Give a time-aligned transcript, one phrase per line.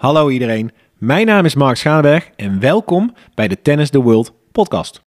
[0.00, 5.02] Hallo iedereen, mijn naam is Mark Schaanberg en welkom bij de Tennis the World podcast.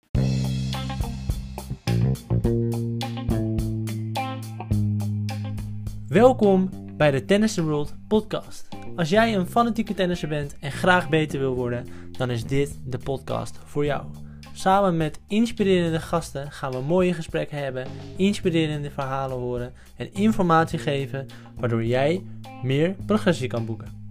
[6.08, 8.68] Welkom bij de Tennis the World podcast.
[8.96, 12.98] Als jij een fanatieke tennisser bent en graag beter wil worden, dan is dit de
[12.98, 14.04] podcast voor jou.
[14.52, 17.88] Samen met inspirerende gasten gaan we mooie gesprekken hebben,
[18.18, 21.25] inspirerende verhalen horen en informatie geven,
[21.60, 22.23] waardoor jij
[22.64, 24.02] meer progressie kan boeken.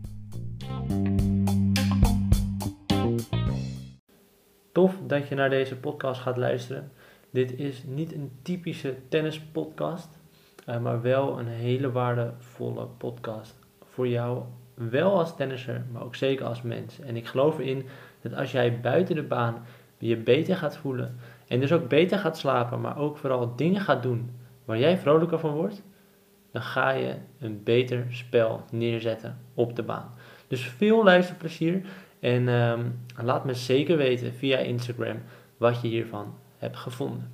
[4.73, 6.93] Tof dat je naar deze podcast gaat luisteren.
[7.31, 10.09] Dit is niet een typische tennispodcast,
[10.69, 14.43] uh, maar wel een hele waardevolle podcast voor jou.
[14.75, 17.01] Wel als tennisser, maar ook zeker als mens.
[17.01, 17.87] En ik geloof erin
[18.21, 19.65] dat als jij buiten de baan
[19.99, 21.17] je beter gaat voelen
[21.49, 24.31] en dus ook beter gaat slapen, maar ook vooral dingen gaat doen
[24.65, 25.83] waar jij vrolijker van wordt,
[26.53, 30.15] dan ga je een beter spel neerzetten op de baan.
[30.53, 31.81] Dus veel luisterplezier
[32.21, 32.81] en ehm,
[33.17, 35.17] laat me zeker weten via Instagram
[35.57, 37.31] wat je hiervan hebt gevonden.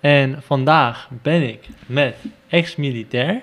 [0.00, 2.16] En vandaag ben ik met
[2.48, 3.42] ex-militair,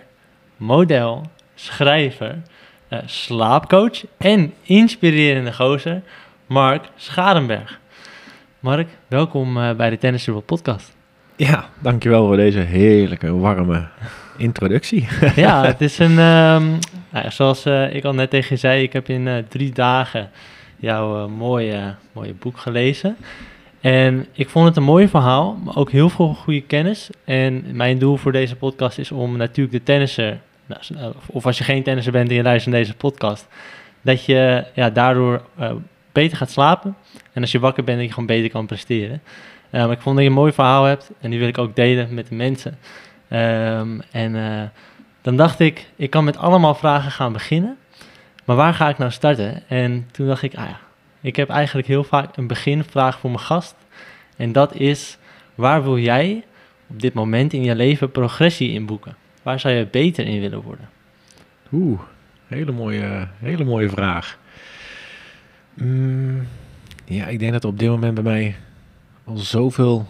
[0.58, 1.22] model,
[1.54, 2.42] schrijver,
[2.90, 6.02] uh, slaapcoach en inspirerende gozer
[6.46, 7.80] Mark Schadenberg.
[8.60, 10.96] Mark, welkom uh, bij de Tennis World podcast.
[11.36, 13.88] Ja, dankjewel voor deze heerlijke, warme
[14.38, 15.08] introductie.
[15.36, 16.80] ja, het is een, um,
[17.22, 20.30] nou, zoals uh, ik al net tegen je zei, ik heb in uh, drie dagen
[20.76, 23.18] jouw mooie, mooie boek gelezen.
[23.82, 27.10] En ik vond het een mooi verhaal, maar ook heel veel goede kennis.
[27.26, 31.64] En mijn doel voor deze podcast is om natuurlijk de tennisser, nou, of als je
[31.64, 33.48] geen tennisser bent en je luistert naar deze podcast,
[34.02, 35.42] dat je ja, daardoor
[36.12, 36.96] beter gaat slapen.
[37.34, 39.22] En als je wakker bent, dat je gewoon beter kan presteren.
[39.72, 42.14] Um, ik vond dat je een mooi verhaal hebt en die wil ik ook delen
[42.14, 42.78] met de mensen.
[43.30, 44.36] Um, en
[45.26, 47.78] dan dacht ik, ik kan met allemaal vragen gaan beginnen.
[48.44, 49.68] Maar waar ga ik nou starten?
[49.68, 50.80] En toen dacht ik, ah ja,
[51.22, 53.76] ik heb eigenlijk heel vaak een beginvraag voor mijn gast.
[54.38, 55.18] En dat is,
[55.56, 56.44] waar wil jij
[56.88, 59.16] op dit moment in je leven progressie in boeken?
[59.44, 60.90] Waar zou je beter in willen worden?
[61.72, 62.00] Oeh,
[62.48, 64.38] hele mooie, hele mooie vraag.
[65.74, 66.48] Mm,
[67.06, 68.56] ja, ik denk dat op dit moment bij mij
[69.24, 70.08] al zoveel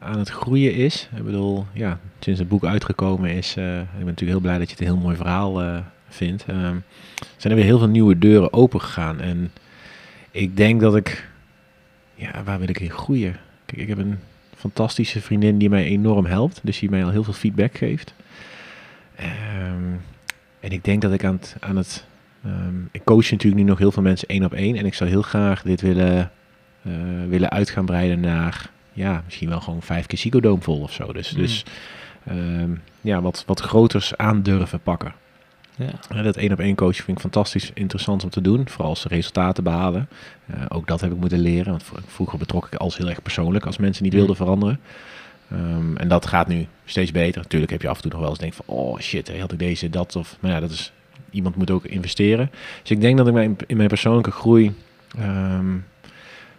[0.00, 1.08] aan het groeien is.
[1.16, 4.66] Ik bedoel, ja, sinds het boek uitgekomen is, uh, ik ben natuurlijk heel blij dat
[4.66, 5.78] je het een heel mooi verhaal uh,
[6.08, 6.44] vindt.
[6.50, 6.56] Uh,
[7.36, 9.20] zijn er weer heel veel nieuwe deuren open gegaan.
[9.20, 9.52] En
[10.30, 11.28] ik denk dat ik,
[12.14, 13.36] ja, waar wil ik in groeien?
[13.66, 14.18] Kijk, ik heb een
[14.56, 16.60] fantastische vriendin die mij enorm helpt.
[16.62, 18.14] Dus die mij al heel veel feedback geeft.
[19.20, 20.00] Um,
[20.60, 22.08] en ik denk dat ik aan het, aan het
[22.46, 24.76] Um, ik coach natuurlijk nu nog heel veel mensen één op één.
[24.76, 26.30] En ik zou heel graag dit willen,
[26.82, 26.92] uh,
[27.28, 31.12] willen uit gaan breiden naar, ja, misschien wel gewoon vijf keer psychodoom vol of zo.
[31.12, 31.40] Dus, mm.
[31.40, 31.64] dus
[32.30, 35.14] um, ja, wat, wat groters aandurven pakken.
[35.76, 36.22] Ja.
[36.22, 38.68] dat één op één coach vind ik fantastisch interessant om te doen.
[38.68, 40.08] Vooral als ze resultaten behalen.
[40.50, 41.70] Uh, ook dat heb ik moeten leren.
[41.70, 44.18] Want vroeger betrok ik alles heel erg persoonlijk als mensen niet mm.
[44.18, 44.80] wilden veranderen.
[45.52, 47.42] Um, en dat gaat nu steeds beter.
[47.42, 49.58] Natuurlijk heb je af en toe nog wel eens denk van, oh shit, had ik
[49.58, 50.36] deze, dat of.
[50.40, 50.92] Maar ja, dat is
[51.30, 52.50] iemand moet ook investeren.
[52.82, 54.74] Dus ik denk dat ik mijn, in mijn persoonlijke groei
[55.18, 55.84] um,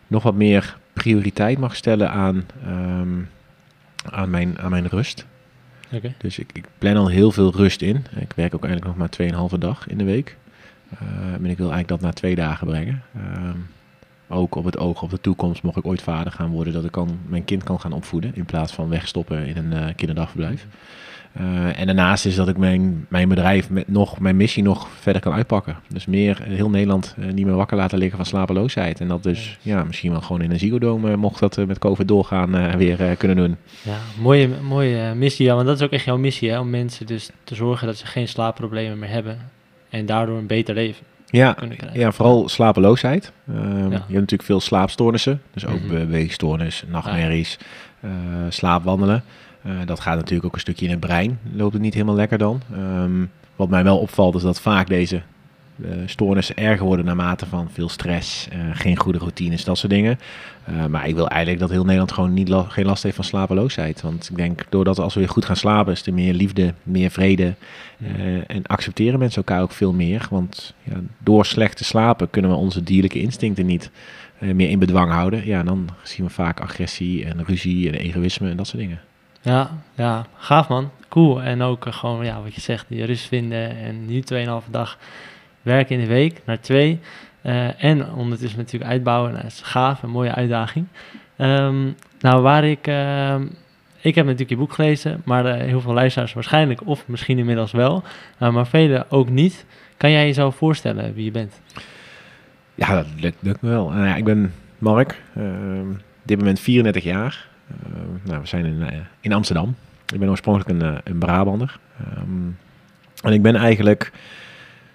[0.07, 3.29] nog wat meer prioriteit mag stellen aan, um,
[4.03, 5.25] aan, mijn, aan mijn rust.
[5.91, 6.16] Okay.
[6.18, 8.06] Dus ik, ik, plan al heel veel rust in.
[8.16, 10.38] Ik werk ook eigenlijk nog maar 2,5 dag in de week.
[10.94, 13.03] Uh, en ik wil eigenlijk dat naar twee dagen brengen.
[13.18, 13.68] Um,
[14.31, 16.91] ook op het oog op de toekomst, mocht ik ooit vader gaan worden, dat ik
[16.91, 20.65] kan, mijn kind kan gaan opvoeden in plaats van wegstoppen in een uh, kinderdagverblijf.
[21.41, 25.21] Uh, en daarnaast is dat ik mijn, mijn bedrijf met nog, mijn missie nog verder
[25.21, 25.75] kan uitpakken.
[25.87, 28.99] Dus meer heel Nederland uh, niet meer wakker laten liggen van slapeloosheid.
[28.99, 32.07] En dat dus ja, misschien wel gewoon in een ziegodome, mocht dat uh, met COVID
[32.07, 33.57] doorgaan, weer kunnen doen.
[33.81, 35.45] Ja, mooie, mooie missie.
[35.45, 37.97] Ja, want dat is ook echt jouw missie, hè, om mensen dus te zorgen dat
[37.97, 39.37] ze geen slaapproblemen meer hebben.
[39.89, 41.05] En daardoor een beter leven.
[41.31, 41.57] Ja,
[41.93, 43.31] ja vooral slapeloosheid.
[43.45, 43.53] Ja.
[43.53, 45.41] Je hebt natuurlijk veel slaapstoornissen.
[45.53, 45.97] Dus ook mm -hmm.
[45.97, 47.57] beweegstoornis, nachtmerries,
[48.05, 48.11] uh,
[48.49, 49.23] slaapwandelen.
[49.65, 51.39] Uh, dat gaat natuurlijk ook een stukje in het brein.
[51.53, 52.61] Loopt het niet helemaal lekker dan.
[52.77, 55.21] Um, wat mij wel opvalt is dat vaak deze
[56.05, 60.19] stoornissen erger worden naarmate van veel stress, uh, geen goede routines, dat soort dingen.
[60.89, 64.01] maar ik wil eigenlijk dat heel Nederland gewoon niet la geen last heeft van slapeloosheid.
[64.01, 67.11] Want ik denk, doordat als we weer goed gaan slapen, is er meer liefde, meer
[67.11, 67.55] vrede.
[68.47, 70.28] en accepteren mensen elkaar ook veel meer.
[70.29, 73.91] Want ja, door slecht te slapen kunnen we onze dierlijke instincten niet
[74.39, 75.45] meer in bedwang houden.
[75.45, 78.99] Ja, dan zien we vaak agressie en ruzie en egoïsme en dat soort dingen.
[79.41, 80.91] Ja, ja, gaaf man.
[81.09, 81.41] Cool.
[81.41, 84.97] En ook gewoon, ja, wat je zegt, je rust vinden en nu 2,5 dag
[85.61, 86.99] werken in de week naar twee.
[87.46, 89.34] Uh, en ondertussen natuurlijk uitbouwen.
[89.34, 90.87] Dat is gaaf, een mooie uitdaging.
[91.37, 92.87] Um, nou, waar ik...
[92.87, 93.35] Uh,
[94.03, 98.03] ik heb natuurlijk je boek gelezen, maar heel veel luisteraars waarschijnlijk, of misschien inmiddels wel,
[98.37, 99.66] maar velen ook niet.
[99.97, 101.61] Kan jij jezelf voorstellen wie je bent?
[102.75, 103.05] Ja, dat
[103.41, 103.90] lukt, me wel.
[103.90, 105.85] Nou ja, ik ben Mark, ehm,
[106.23, 107.47] dit moment 34 jaar.
[107.67, 109.75] Ehm, nou, we zijn in, eh, in Amsterdam.
[110.13, 111.79] Ik ben oorspronkelijk een, eh, een Brabander.
[111.99, 112.49] Ehm,
[113.23, 114.11] en ik ben eigenlijk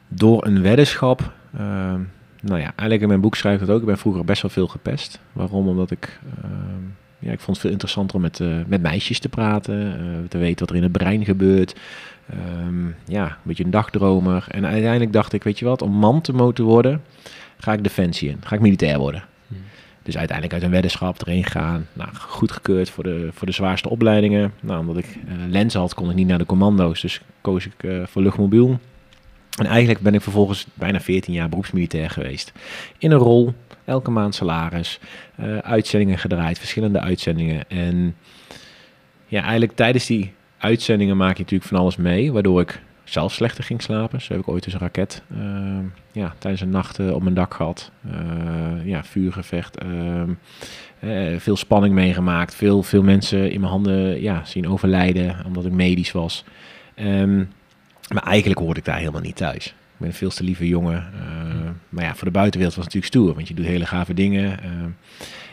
[0.09, 1.33] door een weddenschap...
[1.57, 2.01] ehm,
[2.41, 3.81] nou ja, eigenlijk in mijn boek schrijf ik het ook.
[3.81, 5.21] Ik ben vroeger best wel veel gepest.
[5.33, 5.69] Waarom?
[5.69, 6.21] Omdat ik...
[6.43, 6.85] ehm,
[7.19, 9.99] ja, ik vond het veel interessanter om met, eh, met meisjes te praten.
[9.99, 11.75] eh, te weten wat er in het brein gebeurt.
[12.31, 14.45] Ehm, ja, een beetje een dagdromer.
[14.49, 15.83] En uiteindelijk dacht ik, weet je wat?
[15.83, 17.03] Om man te moeten worden,
[17.59, 18.39] ga ik defensie in.
[18.41, 19.25] Ga ik militair worden.
[19.49, 19.59] Hmm.
[20.03, 21.87] Dus uiteindelijk uit een weddenschap erheen gaan.
[21.93, 24.53] Nou, goedgekeurd voor de, voor de zwaarste opleidingen.
[24.61, 27.01] Nou, omdat ik eh, lenzen had, kon ik niet naar de commando's.
[27.01, 28.79] Dus koos ik voor luchtmobiel.
[29.57, 32.53] En eigenlijk ben ik vervolgens bijna 14 jaar beroepsmilitair geweest.
[32.99, 33.55] In een rol,
[33.85, 35.01] elke maand salaris,
[35.37, 37.69] eh, uitzendingen gedraaid, verschillende uitzendingen.
[37.69, 38.17] En
[39.27, 43.65] ja, eigenlijk tijdens die uitzendingen maak je natuurlijk van alles mee, waardoor ik zelf slechter
[43.65, 44.21] ging slapen.
[44.21, 45.79] Zo heb ik ooit eens een raket eh,
[46.13, 47.91] ja, tijdens een nacht op mijn dak gehad.
[48.11, 49.77] Eh, ja, vuurgevecht.
[49.77, 50.31] ehm,
[50.99, 52.55] eh, veel spanning meegemaakt.
[52.55, 56.45] Veel, veel mensen in mijn handen ja, zien overlijden omdat ik medisch was.
[56.95, 57.45] Ehm,
[58.15, 59.67] maar eigenlijk hoorde ik daar helemaal niet thuis.
[59.67, 59.73] Ik
[60.03, 60.97] ben een veel te lieve jongen.
[61.15, 63.35] eh, maar ja, voor de buitenwereld was het natuurlijk stoer.
[63.35, 64.63] Want je doet hele gave dingen.
[64.63, 64.89] ehm.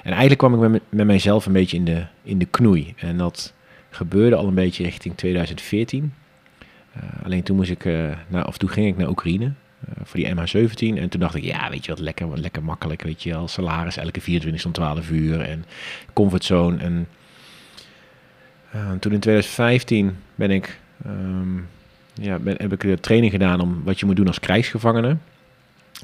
[0.03, 2.94] en eigenlijk kwam ik met, me- met mijzelf een beetje in de, in de knoei.
[2.97, 3.53] En dat
[3.89, 6.13] gebeurde al een beetje richting 2014.
[6.94, 9.45] Eh, alleen toen moest ik, eh, naar, of toen ging ik naar Oekraïne.
[9.45, 10.97] eh, voor die MH17.
[10.97, 13.01] En toen dacht ik, ja, weet je wat, lekker, wat lekker makkelijk.
[13.03, 15.41] Weet je wel, salaris elke 24 om 12 uur.
[15.41, 15.65] En
[16.13, 16.77] comfortzone.
[16.77, 17.07] En
[18.71, 21.57] eh, toen in 2015 ben ik, ehm,
[22.13, 25.18] ja, ben, heb ik de training gedaan om wat je moet doen als krijgsgevangene.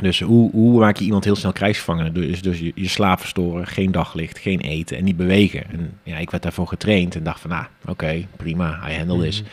[0.02, 2.12] Dus hoe, hoe maak je iemand heel snel krijgsgevangene?
[2.12, 5.70] Dus, dus je, je slaap verstoren, geen daglicht, geen eten en niet bewegen.
[5.70, 9.42] En ja, ik werd daarvoor getraind en dacht van, nou, oké, prima, I handle this.
[9.42, 9.50] Mhm.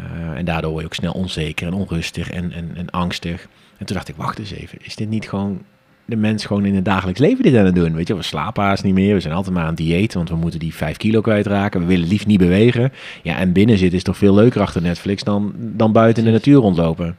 [0.00, 3.48] Uh, en daardoor word je ook snel onzeker en onrustig en, en, en angstig.
[3.76, 5.62] En toen dacht ik, wacht eens even, is dit niet gewoon
[6.04, 7.94] de mens gewoon in het dagelijks leven dit aan het doen?
[7.94, 10.28] Weet je, we slapen haast niet meer, we zijn altijd maar aan het dieet, want
[10.28, 11.80] we moeten die 5 kilo kwijtraken.
[11.80, 12.92] We willen liefst niet bewegen.
[13.22, 16.34] Ja, en binnen zitten is toch veel leuker achter Netflix dan, dan buiten in de
[16.34, 17.16] natuur rondlopen.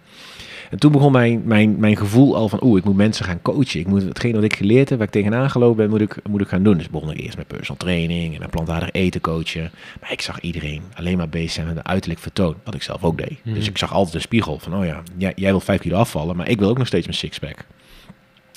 [0.70, 3.80] En toen begon mijn, mijn, mijn gevoel al van, oeh, ik moet mensen gaan coachen.
[3.80, 6.42] Ik moet hetgeen wat ik geleerd heb, waar ik tegenaan gelopen ben, moet ik, moet
[6.42, 6.78] ik gaan doen.
[6.78, 9.72] Dus begon ik eerst met personal training en met plantaardig eten coachen.
[10.02, 13.04] Maar ik zag iedereen alleen maar bezig zijn met een uiterlijk vertoon, wat ik zelf
[13.04, 13.38] ook deed.
[13.44, 13.56] Mhm.
[13.56, 16.36] Dus ik zag altijd een spiegel van, oh ja, jij, jij wil vijf kilo afvallen,
[16.36, 17.66] maar ik wil ook nog steeds mijn sixpack.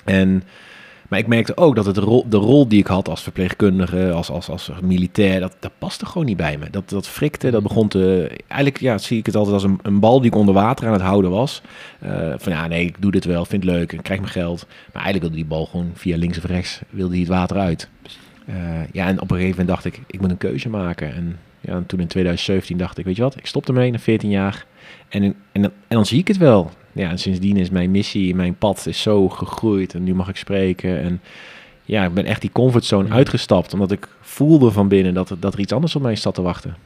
[0.08, 0.42] En,
[1.08, 4.10] maar ik merkte ook dat het de rol, de rol die ik had als verpleegkundige,
[4.12, 6.70] als, als, als militair, dat, dat paste gewoon niet bij me.
[6.70, 8.30] Dat, dat frikte, dat begon te...
[8.46, 10.92] Eigenlijk ja, zie ik het altijd als een, een bal die ik onder water aan
[10.92, 11.62] het houden was.
[11.98, 14.66] Eh, van ja, nee, ik doe dit wel, vind het leuk, ik krijg mijn geld.
[14.66, 17.88] Maar eigenlijk wilde die bal gewoon via links of rechts, wilde die het water uit.
[18.46, 18.54] Eh,
[18.92, 21.14] ja, en op een gegeven moment dacht ik, ik moet een keuze maken.
[21.14, 23.98] En ja, en toen in 2017 dacht ik, weet je wat, ik stop ermee na
[23.98, 24.66] 14 jaar.
[25.08, 26.70] En, en, en dan zie ik het wel.
[26.98, 29.94] Ja, en sindsdien is mijn missie, mijn pad is zo gegroeid.
[29.94, 31.00] En nu mag ik spreken.
[31.00, 31.20] En
[31.84, 33.14] ja, ik ben echt die comfortzone Ja.
[33.14, 33.72] uitgestapt.
[33.72, 36.42] Omdat ik voelde van binnen dat, er- dat er iets anders op mij zat te
[36.42, 36.76] wachten.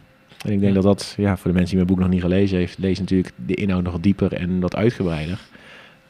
[0.44, 0.81] En ik denk Ja.
[0.81, 3.32] dat dat, ja, voor de mensen die mijn boek nog niet gelezen heeft, lees natuurlijk
[3.47, 5.38] de inhoud nog dieper en wat uitgebreider.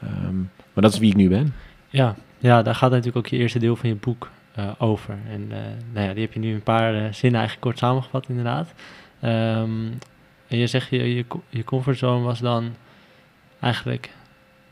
[0.02, 0.36] Ehm,
[0.72, 1.54] maar dat is wie ik nu ben.
[1.88, 5.18] Ja, ja, daar gaat natuurlijk ook je eerste deel van je boek eh, over.
[5.30, 5.58] En eh,
[5.92, 8.72] nou ja, die heb je nu een paar eh, zinnen eigenlijk kort samengevat, inderdaad.
[9.20, 9.70] Ehm,
[10.48, 12.64] en je zegt, je, je, je comfortzone was dan
[13.62, 14.10] eigenlijk,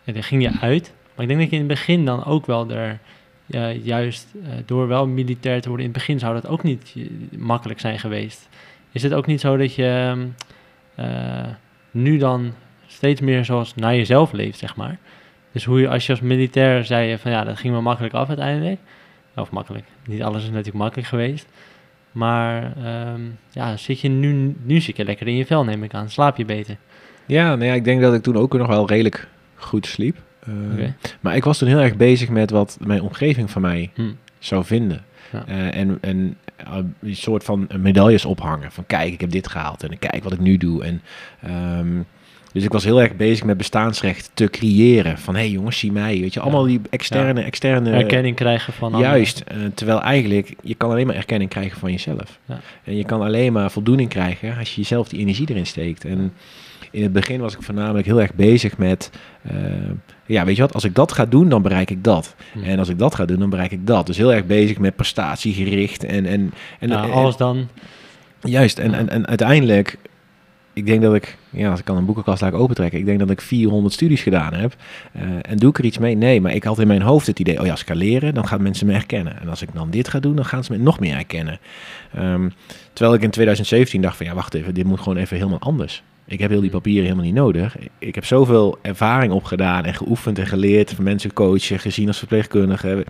[0.03, 0.93] ja, ging je uit.
[1.15, 2.99] Maar ik denk dat je in het begin dan ook wel er,
[3.83, 6.95] juist eh, door wel militair te worden, in het begin zou dat ook niet
[7.37, 8.49] makkelijk zijn geweest.
[8.93, 10.27] Is het ook niet zo dat je ehm,
[10.95, 11.49] eh,
[11.91, 12.53] nu dan
[12.87, 14.99] steeds meer zoals naar jezelf leeft, zeg maar?
[15.53, 18.29] Dus hoe je, als je als militair zei van ja, dat ging wel makkelijk af
[18.29, 18.81] uiteindelijk.
[19.37, 19.85] Of makkelijk.
[20.07, 21.49] Niet alles is natuurlijk makkelijk geweest.
[22.13, 23.21] Maar ehm,
[23.51, 26.11] ja, zit je nu, nu zit je lekker in je vel, neem ik aan.
[26.11, 26.77] Slaap je beter.
[27.31, 30.17] Ja, nou ja, ik denk dat ik toen ook nog wel redelijk goed sliep.
[30.73, 30.95] Oké.
[31.21, 34.03] Maar ik was toen heel erg bezig met wat mijn omgeving van mij Hm.
[34.39, 35.05] zou vinden.
[35.33, 35.45] Ja.
[35.47, 38.73] Eh, en en eh, een soort van medailles ophangen.
[38.73, 39.83] Van kijk, ik heb dit gehaald.
[39.83, 40.85] En kijk wat ik nu doe.
[40.85, 41.03] En,
[41.43, 41.89] ehm,
[42.53, 45.19] dus ik was heel erg bezig met bestaansrecht te creëren.
[45.19, 46.21] Van hé hey, jongens, zie mij.
[46.21, 49.11] Weet je, allemaal die externe, externe Erkenning krijgen van anderen.
[49.11, 52.39] Juist, eh, terwijl eigenlijk je kan alleen maar erkenning krijgen van jezelf.
[52.85, 56.05] En je kan alleen maar voldoening krijgen als je jezelf die energie erin steekt.
[56.05, 56.33] En
[56.91, 59.11] in het begin was ik voornamelijk heel erg bezig met,
[59.43, 59.55] eh,
[60.27, 62.35] ja, weet je wat, als ik dat ga doen, dan bereik ik dat.
[62.53, 62.63] Hm.
[62.63, 64.07] En als ik dat ga doen, dan bereik ik dat.
[64.07, 67.69] Dus heel erg bezig met prestatiegericht en, en, en, en- alles dan.
[68.43, 68.97] Juist, en, Ja.
[68.99, 69.97] en, en uiteindelijk,
[70.73, 73.31] ik denk dat ik, ja, als ik kan een boekenkast laat opentrekken, ik denk dat
[73.31, 74.75] ik 400 studies gedaan heb.
[75.13, 76.15] Eh, en doe ik er iets mee?
[76.17, 78.35] Nee, maar ik had in mijn hoofd het idee, oh ja, als ik ga leren,
[78.35, 79.41] dan gaan mensen me herkennen.
[79.41, 81.59] En als ik dan dit ga doen, dan gaan ze me nog meer herkennen.
[82.15, 82.49] Ehm,
[82.93, 86.03] terwijl ik in 2017 dacht van, ja, wacht even, dit moet gewoon even helemaal anders.
[86.31, 87.77] Ik heb heel die papieren helemaal niet nodig.
[87.99, 93.07] Ik heb zoveel ervaring opgedaan en geoefend en geleerd van mensen coachen, gezien als verpleegkundige,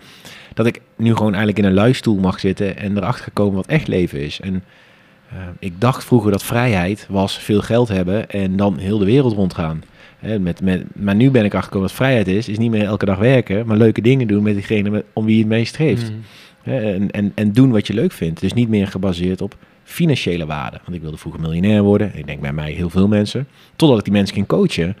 [0.53, 3.87] dat ik nu gewoon eigenlijk in een luistoel mag zitten en erachter gekomen wat echt
[3.87, 4.39] leven is.
[4.39, 9.05] En uh, ik dacht vroeger dat vrijheid was veel geld hebben en dan heel de
[9.05, 9.83] wereld rondgaan.
[10.19, 13.05] Hè, met, met, maar nu ben ik achtergekomen dat vrijheid is, is niet meer elke
[13.05, 16.11] dag werken, maar leuke dingen doen met diegene met, om wie je het meest geeft.
[16.11, 16.21] Mm.
[16.61, 18.39] Hè, en, en, en doen wat je leuk vindt.
[18.39, 19.55] Dus niet meer gebaseerd op
[19.91, 20.79] financiële waarde.
[20.83, 22.15] Want ik wilde vroeger miljonair worden.
[22.15, 23.47] Ik denk bij mij heel veel mensen.
[23.75, 24.97] Totdat ik die mensen ging coachen.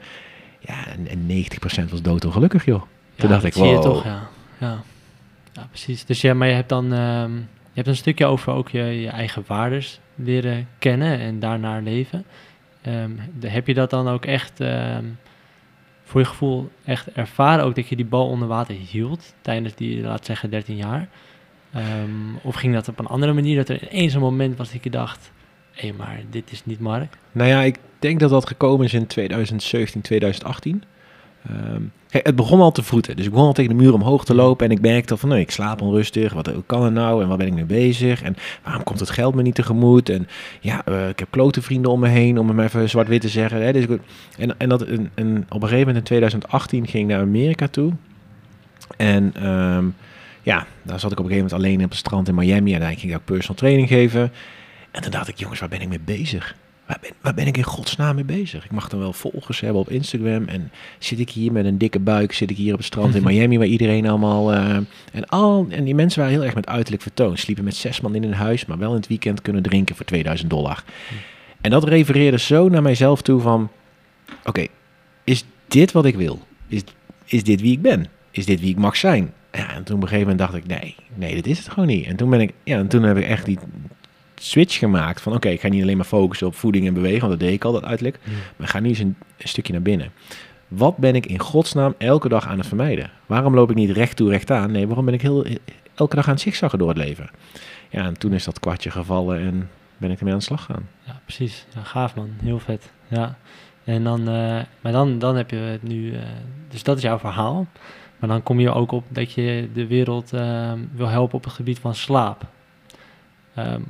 [0.59, 1.45] Ja, en, en
[1.87, 2.81] 90% was dood ongelukkig, joh.
[3.15, 3.81] Toen dacht ik, zie je wow.
[3.83, 4.29] toch, ja.
[4.57, 4.83] ja.
[5.53, 6.05] Ja, precies.
[6.05, 9.09] Dus ja, maar je hebt dan ehm, je hebt een stukje over ook je, je
[9.09, 12.25] eigen waardes leren kennen en daarnaar leven.
[12.81, 15.05] Ehm, de- heb je dat dan ook echt ehm,
[16.03, 20.01] voor je gevoel echt ervaren ook dat je die bal onder water hield tijdens die,
[20.01, 21.07] laat zeggen, 13 jaar?
[21.73, 24.83] Ehm, of ging dat op een andere manier dat er ineens een moment was dat
[24.83, 25.31] je dacht,
[25.71, 27.17] hé, maar dit is niet Mark?
[27.31, 30.83] Nou ja, ik denk dat dat gekomen is in 2017, 2018.
[31.49, 33.15] Ehm, het begon al te voeten.
[33.15, 34.65] Dus ik begon al tegen de muur omhoog te lopen.
[34.65, 36.33] En ik merkte al van, nee, ik slaap onrustig.
[36.33, 37.21] Wat kan het nou?
[37.21, 38.21] En waar ben ik mee bezig?
[38.21, 40.09] En waarom komt het geld me niet tegemoet?
[40.09, 40.27] En
[40.59, 43.63] ja, eh, ik heb klote vrienden om me heen, om hem even zwart-wit te zeggen.
[43.63, 43.71] Hè?
[43.71, 44.01] Dus ik,
[44.37, 47.67] en, en, dat, en, en op een gegeven moment in 2018 ging ik naar Amerika
[47.67, 47.93] toe.
[48.97, 49.85] En ehm,
[50.43, 52.73] ja, daar zat ik op een gegeven moment alleen op het strand in Miami.
[52.73, 54.31] En daar ging ik ook personal training geven.
[54.91, 56.55] En toen dacht ik, jongens, waar ben ik mee bezig?
[56.85, 58.65] Waar ben, waar ben ik in godsnaam mee bezig?
[58.65, 60.47] Ik mag dan wel volgers hebben op Instagram.
[60.47, 62.33] En zit ik hier met een dikke buik?
[62.33, 64.53] Zit ik hier op het strand in Miami, waar iedereen allemaal...
[64.53, 64.75] eh,
[65.11, 67.37] en, al, en die mensen waren heel erg met uiterlijk vertoon.
[67.37, 70.05] Sliepen met zes man in een huis, maar wel in het weekend kunnen drinken voor
[70.05, 70.83] 2000 dollar.
[71.61, 73.69] En dat refereerde zo naar mijzelf toe van...
[74.43, 74.65] Oké,
[75.23, 76.39] is dit wat ik wil?
[76.67, 76.83] Is,
[77.25, 78.07] is dit wie ik ben?
[78.31, 79.33] Is dit wie ik mag zijn?
[79.51, 81.87] Ja, en toen op een gegeven moment dacht ik, nee, nee, dit is het gewoon
[81.87, 82.05] niet.
[82.05, 83.59] En toen ben ik, ja, en toen heb ik echt die
[84.35, 87.31] switch gemaakt van, oké, ik ga niet alleen maar focussen op voeding en bewegen, want
[87.31, 88.19] dat deed ik al, dat uiterlijk.
[88.55, 90.11] Maar ga nu eens een, een stukje naar binnen.
[90.67, 93.11] Wat ben ik in godsnaam elke dag aan het vermijden?
[93.25, 94.71] Waarom loop ik niet recht toe, recht aan?
[94.71, 95.45] Nee, waarom ben ik heel,
[95.95, 97.29] elke dag aan het zigzaggen door het leven?
[97.89, 100.87] Ja, en toen is dat kwartje gevallen en ben ik ermee aan de slag gegaan.
[101.03, 101.65] Ja, precies.
[101.75, 102.29] Ja, gaaf man.
[102.43, 102.91] Heel vet.
[103.07, 103.37] Ja.
[103.83, 106.21] En dan, eh, maar dan, dan heb je het nu, eh,
[106.69, 107.67] dus dat is jouw verhaal.
[108.21, 111.53] Maar dan kom je ook op dat je de wereld ehm, wil helpen op het
[111.53, 112.45] gebied van slaap.
[113.55, 113.81] Ehm,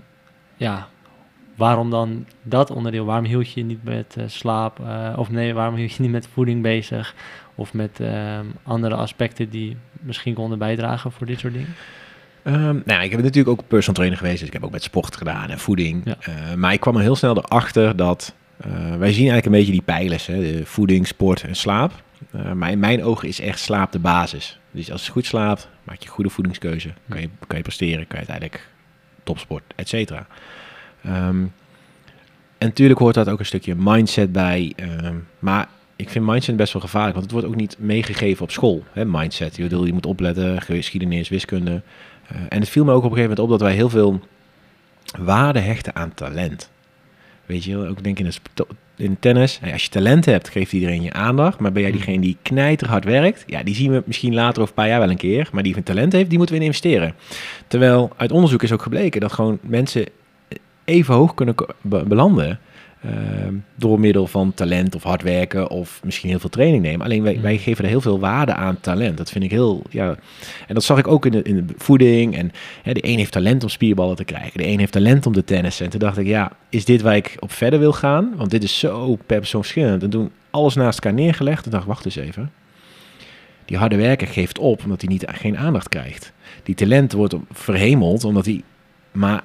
[0.58, 0.88] ja,
[1.56, 3.06] waarom dan dat onderdeel?
[3.06, 4.80] Waarom hield je je niet met eh, slaap?
[4.80, 7.16] eh, of nee, waarom hield je niet met voeding bezig?
[7.56, 11.76] Of met ehm, andere aspecten die misschien konden bijdragen voor dit soort dingen?
[12.86, 15.50] Nou, ik heb natuurlijk ook personal trainer geweest, dus ik heb ook met sport gedaan
[15.50, 16.02] en voeding.
[16.06, 16.16] Ja.
[16.20, 18.36] Eh, maar ik kwam er heel snel erachter dat
[18.98, 21.92] wij zien eigenlijk een beetje die pijlers, hè, de voeding, sport en slaap.
[22.32, 24.60] Eh, maar in mijn ogen is echt slaap de basis.
[24.72, 28.20] Dus als je goed slaapt, maak je goede voedingskeuze, kan je, kan je presteren, kan
[28.20, 28.70] je uiteindelijk
[29.24, 30.28] topsport, et cetera.
[31.04, 31.44] Ehm,
[32.58, 34.74] en natuurlijk hoort dat ook een stukje mindset bij.
[34.76, 38.52] ehm, maar ik vind mindset best wel gevaarlijk, want het wordt ook niet meegegeven op
[38.52, 38.84] school.
[38.92, 41.82] Hè, mindset, je, bedoel, je moet opletten, geschiedenis, wiskunde.
[42.28, 44.20] Eh, en het viel me ook op een gegeven moment op dat wij heel veel
[45.20, 46.70] waarde hechten aan talent.
[47.46, 48.66] Weet je, ook denk in, sp-
[49.02, 51.60] in tennis, hey, als je talent hebt, geeft iedereen je aandacht.
[51.60, 54.74] Maar ben jij diegene die knijterhard werkt, ja, die zien we misschien later of een
[54.74, 55.50] paar jaar wel een keer.
[55.52, 57.14] Maar die een talent heeft, die moeten we in investeren.
[57.68, 60.06] Terwijl uit onderzoek is ook gebleken dat gewoon mensen
[60.86, 62.60] even hoog kunnen belanden.
[63.04, 67.06] Ehm, door middel van talent of hard werken of misschien heel veel training nemen.
[67.06, 67.42] Alleen wij, Mm.
[67.42, 69.18] wij geven er heel veel waarde aan talent.
[69.18, 70.16] Dat vind ik heel, ja.
[70.68, 72.36] En dat zag ik ook in de, in de voeding.
[72.38, 72.52] En
[72.84, 74.58] hè, de een heeft talent om spierballen te krijgen.
[74.58, 75.86] De een heeft talent om de tennissen.
[75.86, 78.34] En toen dacht ik, ja, is dit waar ik op verder wil gaan?
[78.36, 80.04] Want dit is zo per persoon verschillend.
[80.04, 81.66] En toen alles naast elkaar neergelegd.
[81.66, 82.52] En dacht, wacht eens even.
[83.66, 86.32] Die harde werker geeft op omdat hij niet, geen aandacht krijgt.
[86.64, 88.62] Die talent wordt verhemeld omdat hij...
[89.12, 89.44] Maar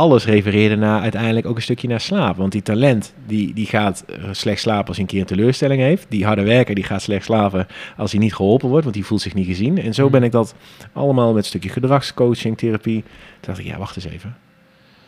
[0.00, 2.36] alles refereerde naar uiteindelijk ook een stukje naar slaap.
[2.36, 5.80] Want die talent die, die gaat eh, slecht slapen als hij een keer een teleurstelling
[5.80, 6.06] heeft.
[6.08, 7.66] Die harde werker die gaat slecht slapen
[7.96, 9.78] als hij niet geholpen wordt, want die voelt zich niet gezien.
[9.78, 10.10] En zo Hmm.
[10.10, 10.54] ben ik dat
[10.92, 13.02] allemaal met een stukje gedragscoaching, therapie.
[13.02, 14.36] Toen dacht ik, ja, wacht eens even.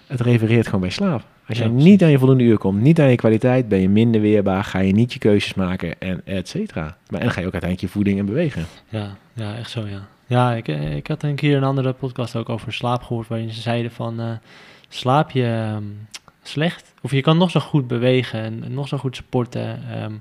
[0.06, 1.22] Het refereert gewoon bij slaap.
[1.48, 4.20] Als jij niet aan je voldoende uur komt, niet aan je kwaliteit, ben je minder
[4.20, 6.82] weerbaar, ga je niet je keuzes maken en et cetera.
[6.82, 8.66] Maar en dan ga je ook uiteindelijk je voeding en bewegen.
[8.88, 10.08] Ja, ja, echt zo, ja.
[10.26, 13.50] Ja, ik, eh, ik had een keer een andere podcast ook over slaap gehoord, waarin
[13.50, 14.30] ze zeiden van, eh,
[14.94, 15.84] slaap je ehm,
[16.42, 16.94] slecht?
[17.02, 20.12] Of je kan nog zo goed bewegen en nog zo goed sporten, ehm,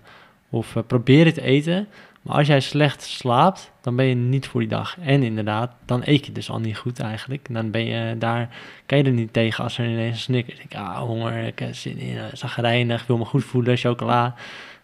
[0.50, 1.88] of eh, probeer het eten,
[2.22, 4.98] maar als jij slecht slaapt, dan ben je niet voor die dag.
[5.02, 7.48] En inderdaad, dan eet je dus al niet goed eigenlijk.
[7.52, 8.50] Dan ben je daar,
[8.86, 10.76] kan je er niet tegen als er ineens een snicker is.
[10.78, 14.36] Ah, honger, ik heb zin in, uh, zagrijnig, wil me goed voelen, chocola.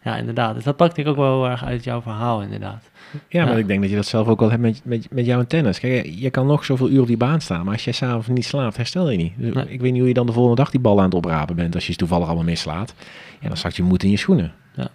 [0.03, 0.56] Ja, inderdaad.
[0.56, 2.89] Dus dat pakte ik ook wel heel erg uit jouw verhaal, inderdaad.
[3.29, 3.60] Ja, maar Ja.
[3.60, 5.79] ik denk dat je dat zelf ook wel hebt met, met, met jou en tennis.
[5.79, 8.46] Kijk, je- kan nog zoveel uur op die baan staan, maar als jij s'avonds niet
[8.46, 9.34] slaapt, herstel je niet.
[9.38, 9.65] Dus Nee.
[9.70, 11.75] Ik weet niet hoe je dan de volgende dag die bal aan het oprapen bent
[11.75, 12.94] als je ze toevallig allemaal mislaat.
[13.39, 14.53] Ja, dan zakt je moed in je schoenen.
[14.75, 14.88] Ja,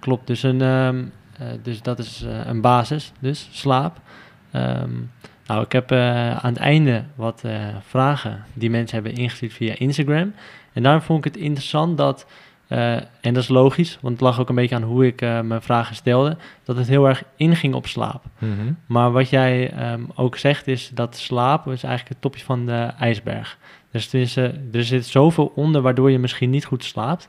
[0.00, 0.26] klopt.
[0.26, 1.04] Dus, een, ehm,
[1.42, 4.00] eh, dus dat is eh, een basis, dus slaap.
[4.50, 4.90] Ehm,
[5.46, 7.44] nou, ik heb eh, aan het einde wat
[7.80, 10.34] vragen die mensen hebben ingestuurd via Instagram.
[10.72, 12.26] En daarom vond ik het interessant dat,
[12.68, 15.94] en dat is logisch, want het lag ook een beetje aan hoe ik mijn vragen
[15.94, 18.24] stelde, dat het heel erg inging op slaap.
[18.86, 22.90] Maar wat jij ehm, ook zegt is dat slaap is eigenlijk het topje van de
[22.98, 23.58] ijsberg.
[23.90, 27.28] Dus het is, er zit zoveel onder waardoor je misschien niet goed slaapt.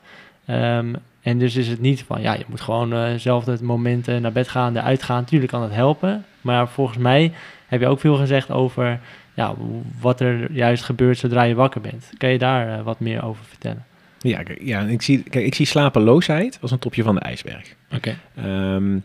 [1.24, 4.16] En dus is het niet van, ja, je moet gewoon eh, zelf het moment eh,
[4.16, 5.20] naar bed gaan, eruit gaan.
[5.20, 6.24] Natuurlijk kan het helpen.
[6.40, 7.32] Maar volgens mij
[7.66, 9.00] heb je ook veel gezegd over
[9.34, 9.54] ja,
[10.00, 12.10] wat er juist gebeurt zodra je wakker bent.
[12.16, 13.84] Kan je daar eh, wat meer over vertellen?
[14.18, 17.74] Ja, ja ik, zie, kijk, ik zie slapeloosheid als een topje van de ijsberg.
[17.94, 18.16] Oké.
[18.34, 18.98] Ehm,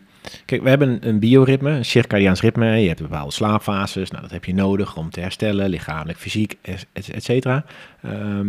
[0.44, 2.66] kijk, we hebben een, bioritme, een circadiaans ritme.
[2.66, 4.10] Je hebt bepaalde slaapfases.
[4.10, 6.56] Nou, dat heb je nodig om te herstellen, lichamelijk, fysiek,
[6.92, 7.64] et cetera.
[8.02, 8.48] Ehm,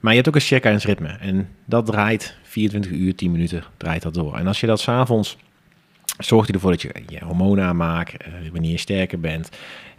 [0.00, 1.08] maar je hebt ook een circadiaans ritme.
[1.08, 4.36] En dat draait 24 uur, 10 minuten draait dat door.
[4.36, 5.36] En als je dat s'avonds
[6.18, 9.50] zorgt hij ervoor dat je je hormonen aanmaakt, eh, wanneer je sterker bent.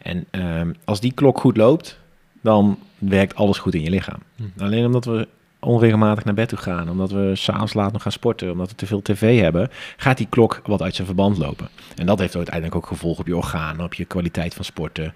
[0.01, 1.99] En ehm, als die klok goed loopt,
[2.41, 4.19] dan werkt alles goed in je lichaam.
[4.35, 4.63] Hm.
[4.63, 5.27] Alleen omdat we
[5.59, 8.85] onregelmatig naar bed toe gaan, omdat we s'avonds laat nog gaan sporten, omdat we te
[8.85, 11.69] veel tv hebben, gaat die klok wat uit zijn verband lopen.
[11.95, 15.13] En dat heeft uiteindelijk ook gevolgen op je organen, op je kwaliteit van sporten,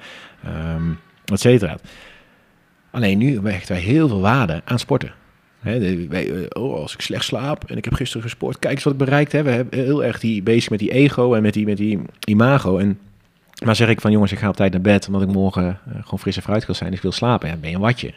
[0.75, 1.77] um, et cetera.
[2.91, 5.13] Alleen nu hechten wij heel veel waarde aan sporten.
[5.59, 8.99] Wij, oh, als ik slecht slaap en ik heb gisteren gesport, kijk eens wat ik
[8.99, 9.45] bereikt heb.
[9.45, 12.77] We hebben heel erg die, bezig met die ego en met die, met die imago.
[12.77, 12.99] En,
[13.65, 15.93] maar zeg ik van jongens, ik ga op tijd naar bed, omdat ik morgen uh,
[15.93, 16.89] gewoon fris en fruit wil zijn.
[16.89, 17.49] Dus ik wil slapen.
[17.49, 18.13] Dan ben je een watje.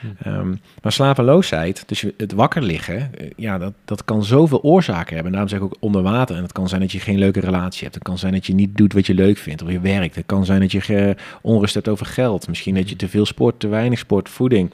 [0.00, 0.28] Hm.
[0.28, 5.26] Um, maar slapeloosheid, dus het wakker liggen, uh, ja, dat, dat kan zoveel oorzaken hebben.
[5.26, 6.36] En daarom zeg ik ook onder water.
[6.36, 7.94] En het kan zijn dat je geen leuke relatie hebt.
[7.94, 10.14] Het kan zijn dat je niet doet wat je leuk vindt op je werk.
[10.14, 12.48] Het kan zijn dat je onrust hebt over geld.
[12.48, 14.70] Misschien dat je te veel sport, te weinig sport, voeding.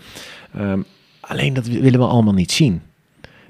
[0.58, 0.84] Um,
[1.20, 2.82] alleen dat willen we allemaal niet zien.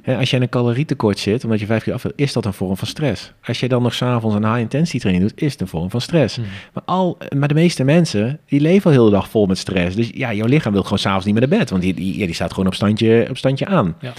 [0.06, 2.52] Als je in een calorietekort zit, omdat je vijf keer af wil, is dat een
[2.52, 3.32] vorm van stress.
[3.44, 6.38] Als je dan nog s'avonds een high-intensity training doet, is het een vorm van stress.
[6.38, 6.44] Mm.
[6.72, 9.96] Maar, al, maar de meeste mensen, die leven al heel de dag vol met stress.
[9.96, 12.34] Dus ja, jouw lichaam wil gewoon s'avonds niet meer naar bed, want die, die, die
[12.34, 13.96] staat gewoon op standje, op standje aan.
[14.00, 14.12] Ja.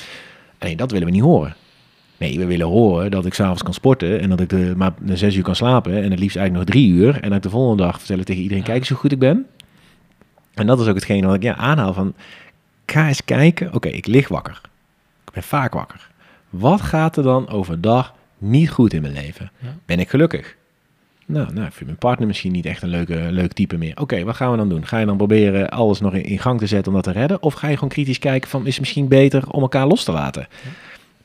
[0.59, 1.55] Nee, dat willen we niet horen.
[2.17, 5.17] Nee, we willen horen dat ik s'avonds kan sporten en dat ik de, maar de
[5.17, 7.19] zes uur kan slapen en het liefst eigenlijk nog drie uur.
[7.19, 8.69] En dat ik de volgende dag vertel tegen iedereen, ja.
[8.69, 9.45] kijk eens hoe goed ik ben.
[10.53, 12.13] En dat is ook hetgeen wat ik ja, aanhaal van,
[12.85, 14.61] ga eens kijken, oké, okay, ik lig wakker.
[15.33, 16.09] Ben vaak wakker.
[16.49, 19.51] Wat gaat er dan overdag niet goed in mijn leven?
[19.59, 19.75] Ja.
[19.85, 20.55] Ben ik gelukkig?
[21.25, 23.91] Nou, nou, ik vind mijn partner misschien niet echt een leuke, leuk type meer.
[23.91, 24.85] Oké, okay, wat gaan we dan doen?
[24.85, 27.41] Ga je dan proberen alles nog in, in, gang te zetten om dat te redden?
[27.41, 30.11] Of ga je gewoon kritisch kijken van, is het misschien beter om elkaar los te
[30.11, 30.47] laten?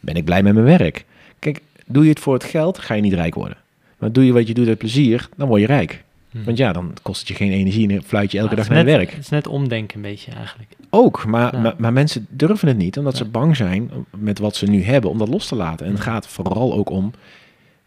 [0.00, 1.04] Ben ik blij met mijn werk?
[1.38, 3.56] Kijk, doe je het voor het geld, ga je niet rijk worden.
[3.98, 6.04] Maar doe je wat je doet uit plezier, dan word je rijk.
[6.30, 6.44] Hmm.
[6.44, 8.84] Want ja, dan kost het je geen energie en fluit je elke ja, dag naar
[8.84, 9.10] net, je werk.
[9.10, 10.76] Het is net omdenken een beetje eigenlijk.
[10.90, 11.60] Ook, maar, ja.
[11.60, 13.24] maar, maar, mensen durven het niet, omdat ja.
[13.24, 15.86] ze bang zijn met wat ze nu hebben, om dat los te laten.
[15.86, 17.12] En het gaat vooral ook om,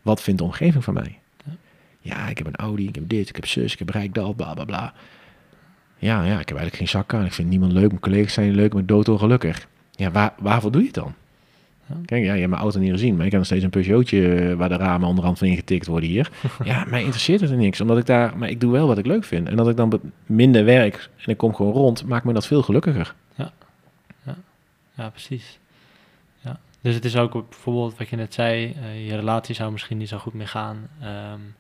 [0.01, 1.19] wat vindt de omgeving van mij?
[1.99, 4.36] Ja, ik heb een Audi, ik heb dit, ik heb zus, ik heb bereikt dat,
[4.36, 4.93] bla bla bla.
[5.97, 8.56] Ja, ja, ik heb eigenlijk geen zak aan, ik vind niemand leuk, mijn collega's zijn
[8.56, 9.67] leuk, maar dood ongelukkig.
[9.91, 11.13] Ja, waar, waarvoor doe je het dan?
[12.06, 14.56] Kijk, ja, je hebt mijn auto niet gezien, maar ik heb nog steeds een Peugeotje
[14.56, 16.32] waar de ramen onderhand van ingetikt worden hier.
[16.63, 19.06] ja, mij interesseert het er niks, omdat ik daar, maar ik doe wel wat ik
[19.06, 19.47] leuk vind.
[19.47, 22.62] En dat ik dan minder werk en ik kom gewoon rond, maakt me dat veel
[22.62, 23.15] gelukkiger.
[23.36, 23.51] Ja,
[24.25, 24.36] ja,
[24.95, 25.60] ja precies.
[26.39, 26.60] Ja.
[26.82, 30.10] Dus het is ook bijvoorbeeld wat je net zei, uh, je relatie zou misschien niet
[30.10, 30.89] zo goed meer gaan.
[31.34, 31.56] Um,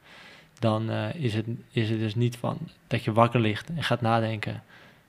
[0.59, 4.01] dan uh, is, het, is het dus niet van dat je wakker ligt en gaat
[4.01, 4.63] nadenken,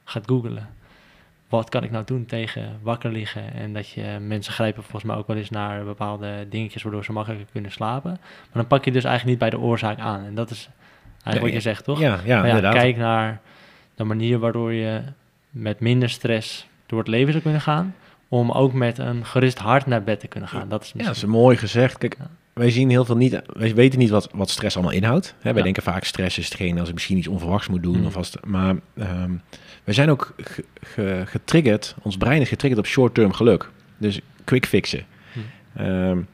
[0.05, 0.69] gaat googlen
[1.59, 3.55] wat kan ik nou doen tegen wakker liggen?
[3.55, 7.13] En dat je mensen grijpen volgens mij ook wel eens naar bepaalde dingetjes waardoor ze
[7.13, 8.11] makkelijker kunnen slapen.
[8.11, 10.25] Maar dan pak je dus eigenlijk niet bij de oorzaak aan.
[10.25, 10.69] En dat is
[11.23, 12.01] eigenlijk ja, wat je zegt, toch?
[12.01, 13.41] Ja, ja, ja Kijk naar
[13.95, 15.03] de manier waardoor je
[15.51, 17.95] met minder stress door het leven zou kunnen gaan.
[18.29, 20.69] Om ook met een gerust hart naar bed te kunnen gaan.
[20.69, 21.99] Dat is ja, dat is mooi gezegd.
[21.99, 22.17] Kijk,
[22.53, 25.35] wij zien heel veel niet, wij weten niet wat, wat stress allemaal inhoudt.
[25.41, 27.99] Hè, wij denken vaak stress is hetgeen als ik misschien iets onverwachts moet doen.
[27.99, 28.07] Mm.
[28.07, 29.43] Of als maar um,
[29.85, 33.71] we zijn ook ge, ge, getriggerd, ons brein is getriggerd op short-term geluk.
[33.99, 35.05] Dus quick fixen.
[35.33, 35.85] Hm.
[35.85, 36.29] Um,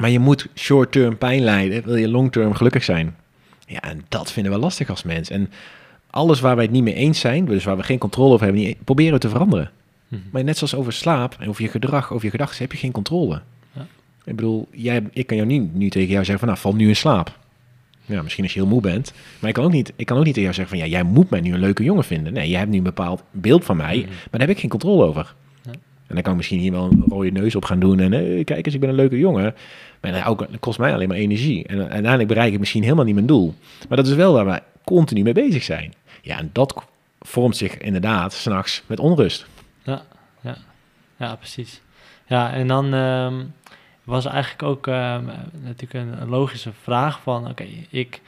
[0.00, 3.16] maar je moet short-term pijn lijden, wil je long-term gelukkig zijn.
[3.66, 5.30] Ja, en dat vinden we lastig als mens.
[5.30, 5.50] En
[6.10, 8.64] alles waar wij het niet mee eens zijn, dus waar we geen controle over hebben,
[8.64, 9.70] niet, proberen we te veranderen.
[10.08, 10.16] Hm.
[10.30, 12.92] Maar net zoals over slaap en over je gedrag, over je gedachten, heb je geen
[12.92, 13.42] controle.
[13.72, 13.86] Ja.
[14.24, 16.88] Ik bedoel, jij, ik kan jou niet nu tegen jou zeggen van, nou, val nu
[16.88, 17.38] in slaap.
[18.06, 19.12] Ja, misschien als je heel moe bent.
[19.38, 21.02] Maar ik kan ook niet, ik kan ook niet tegen jou zeggen van ja, jij
[21.02, 22.32] moet mij nu een leuke jongen vinden.
[22.32, 24.06] Nee, jij hebt nu een bepaald beeld van mij, mm.
[24.06, 25.34] maar daar heb ik geen controle over.
[25.62, 25.70] Ja.
[26.06, 28.00] En dan kan ik misschien hier wel een rode neus op gaan doen.
[28.00, 29.54] En eh, kijk eens, ik ben een leuke jongen.
[30.00, 31.66] Maar dat, ook, dat kost mij alleen maar energie.
[31.66, 33.54] En uiteindelijk bereik ik misschien helemaal niet mijn doel.
[33.88, 35.94] Maar dat is wel waar we continu mee bezig zijn.
[36.22, 36.84] Ja, en dat
[37.20, 39.46] vormt zich inderdaad s'nachts met onrust.
[39.82, 40.02] Ja,
[40.40, 40.56] ja,
[41.16, 41.80] ja, precies.
[42.26, 43.34] Ja, en dan ehm,
[44.06, 47.48] was eigenlijk ook ehm, natuurlijk een, een, logische vraag van...
[47.48, 48.20] Oké, ik...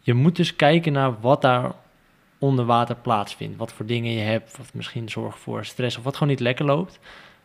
[0.00, 1.72] Je moet dus kijken naar wat daar
[2.38, 3.56] onder water plaatsvindt.
[3.56, 6.64] Wat voor dingen je hebt, wat misschien zorgt voor stress of wat gewoon niet lekker
[6.64, 6.98] loopt.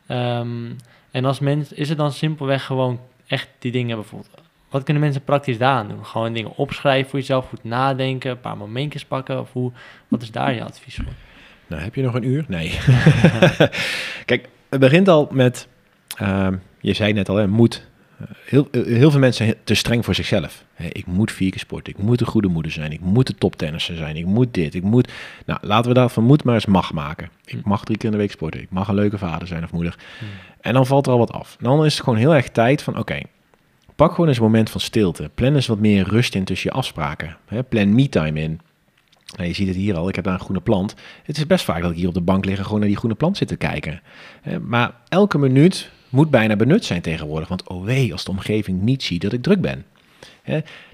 [0.07, 0.71] Ehm,
[1.11, 4.41] en als mens is het dan simpelweg gewoon echt die dingen bijvoorbeeld.
[4.69, 6.05] Wat kunnen mensen praktisch daaraan doen?
[6.05, 9.39] Gewoon dingen opschrijven voor jezelf, goed nadenken, een paar momentjes pakken?
[9.39, 9.71] Of hoe,
[10.07, 11.13] wat is daar je advies voor?
[11.67, 12.45] Nou, heb je nog een uur?
[12.47, 12.69] Nee.
[14.25, 15.67] Kijk, het begint al met,
[16.17, 16.55] ehm,
[16.85, 17.87] je zei net al, hè, moed.
[18.45, 20.63] Heel, heel veel mensen zijn te streng voor zichzelf.
[20.91, 23.95] Ik moet vier keer sporten, ik moet een goede moeder zijn, ik moet de toptennisser
[23.95, 25.11] zijn, ik moet dit, ik moet...
[25.45, 27.29] Nou, laten we daar van moet maar eens mag maken.
[27.45, 27.69] Ik hm.
[27.69, 29.97] mag drie keer in de week sporten, ik mag een leuke vader zijn of moeder.
[30.19, 30.25] Hm.
[30.61, 31.57] En dan valt er al wat af.
[31.59, 33.19] Dan is het gewoon heel erg tijd van, oké,
[33.95, 35.29] pak gewoon eens een moment van stilte.
[35.35, 37.37] Plan eens wat meer rust in tussen je afspraken.
[37.69, 38.59] Plan me-time in.
[39.35, 40.95] Nou, je ziet het hier al, ik heb daar een groene plant.
[41.23, 42.97] Het is best vaak dat ik hier op de bank lig en gewoon naar die
[42.97, 44.01] groene plant zit te kijken.
[44.61, 47.47] Maar elke minuut moet bijna benut zijn tegenwoordig.
[47.47, 49.85] Want oh wee, als de omgeving niet ziet dat ik druk ben.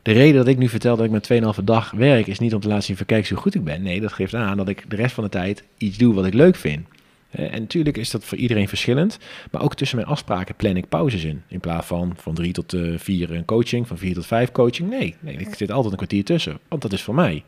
[0.02, 2.62] De reden dat ik nu vertel dat ik met 2,5 dag werk, is niet om
[2.62, 3.82] te laten zien van kijk hoe goed ik ben.
[3.82, 6.34] Nee, dat geeft aan dat ik de rest van de tijd iets doe wat ik
[6.34, 6.88] leuk vind.
[7.32, 9.20] En natuurlijk is dat voor iedereen verschillend.
[9.52, 11.44] Maar ook tussen mijn afspraken plan ik pauzes in.
[11.48, 14.90] In plaats van van drie tot uh, vier een coaching, van vier tot vijf coaching.
[14.90, 16.60] Nee, nee, ik zit altijd een kwartier tussen.
[16.68, 17.44] Want dat is voor mij.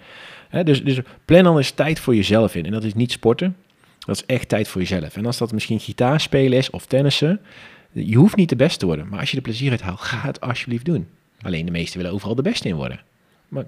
[0.63, 2.65] dus, dus plan dan eens tijd voor jezelf in.
[2.65, 3.55] En dat is niet sporten.
[4.05, 5.15] Dat is echt tijd voor jezelf.
[5.15, 7.39] En als dat misschien gitaar spelen is of tennissen.
[7.91, 9.07] Je hoeft niet de beste te worden.
[9.09, 11.07] Maar als je er plezier uit haalt, ga het alsjeblieft doen.
[11.41, 12.99] Alleen de meesten willen overal de beste in worden.
[13.47, 13.65] Maar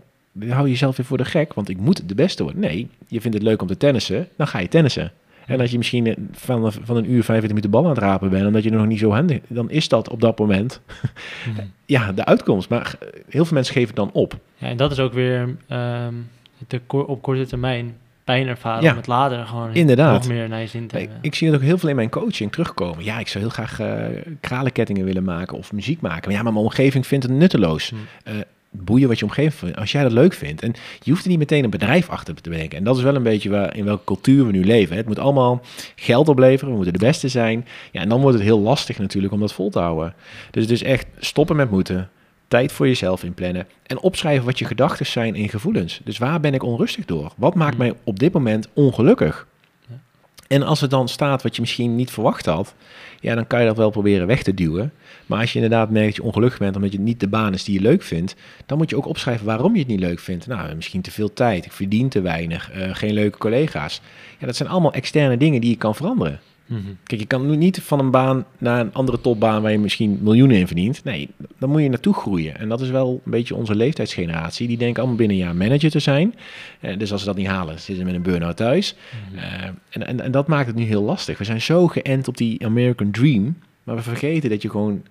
[0.48, 2.62] hou jezelf weer voor de gek, want ik moet de beste worden.
[2.62, 5.12] Nee, je vindt het leuk om te tennissen, dan ga je tennissen.
[5.46, 8.46] En als je misschien van, van een uur 25 minuten bal aan het rapen bent,
[8.46, 10.82] omdat je nog niet zo handig, dan is dat op dat moment
[11.48, 11.66] mhm.
[11.86, 12.70] ja, de uitkomst.
[12.70, 12.96] Maar
[13.30, 14.38] heel veel mensen geven het dan op.
[14.58, 16.30] Ja, en dat is ook weer um,
[16.88, 17.96] op korte termijn
[18.26, 20.14] pijn ervaren ja, om het later gewoon inderdaad.
[20.14, 21.18] nog meer naar je zin te hebben.
[21.22, 23.04] Ik zie het ook heel veel in mijn coaching terugkomen.
[23.04, 26.22] Ja, ik zou heel graag uh, kralenkettingen willen maken of muziek maken.
[26.24, 27.90] Maar ja, maar mijn omgeving vindt het nutteloos.
[27.90, 28.00] Hmm.
[28.28, 28.42] Uh,
[28.84, 30.62] boeien wat je omgeving Als jij dat leuk vindt.
[30.62, 32.78] En je hoeft er niet meteen een bedrijf achter te bedenken.
[32.78, 34.98] En dat is wel een beetje waar, in welke cultuur we nu leven.
[34.98, 35.62] Het moet allemaal
[35.96, 36.70] geld opleveren.
[36.70, 37.68] We moeten de beste zijn.
[37.92, 40.14] Ja, en dan wordt het heel lastig natuurlijk om dat vol te houden.
[40.52, 42.10] Dus het is echt stoppen met moeten
[42.56, 46.02] tijd voor jezelf inplannen en opschrijven wat je gedachten zijn en gevoelens.
[46.04, 47.34] Dus waar ben ik onrustig door?
[47.38, 47.86] Wat maakt hmm.
[47.86, 49.48] mij op dit moment ongelukkig?
[50.48, 52.74] En als het dan staat wat je misschien niet verwacht had,
[53.20, 54.94] ja, dan kan je dat wel proberen weg te duwen.
[55.26, 57.64] Maar als je inderdaad merkt dat je ongelukkig bent omdat je niet de baan is
[57.64, 60.48] die je leuk vindt, dan moet je ook opschrijven waarom je het niet leuk vindt.
[60.48, 64.02] Nou, misschien te veel tijd, ik verdien te weinig, uh, geen leuke collega's.
[64.40, 66.40] Ja, dat zijn allemaal externe dingen die je kan veranderen.
[66.66, 66.82] Mhm.
[67.04, 70.20] Kijk, je kan nu niet van een baan naar een andere topbaan waar je misschien
[70.22, 71.04] miljoenen in verdient.
[71.04, 72.58] Nee, dan moet je naartoe groeien.
[72.58, 74.68] En dat is wel een beetje onze leeftijdsgeneratie.
[74.68, 76.36] Die denken allemaal binnen een jaar manager te zijn.
[76.82, 78.96] Uh, dus als ze dat niet halen, zitten ze met een burn-out thuis.
[79.30, 79.44] Mhm.
[79.44, 81.38] Eh, en, en, en dat maakt het nu heel lastig.
[81.38, 83.58] We zijn zo geënt op die American Dream.
[83.84, 85.04] Maar we vergeten dat je gewoon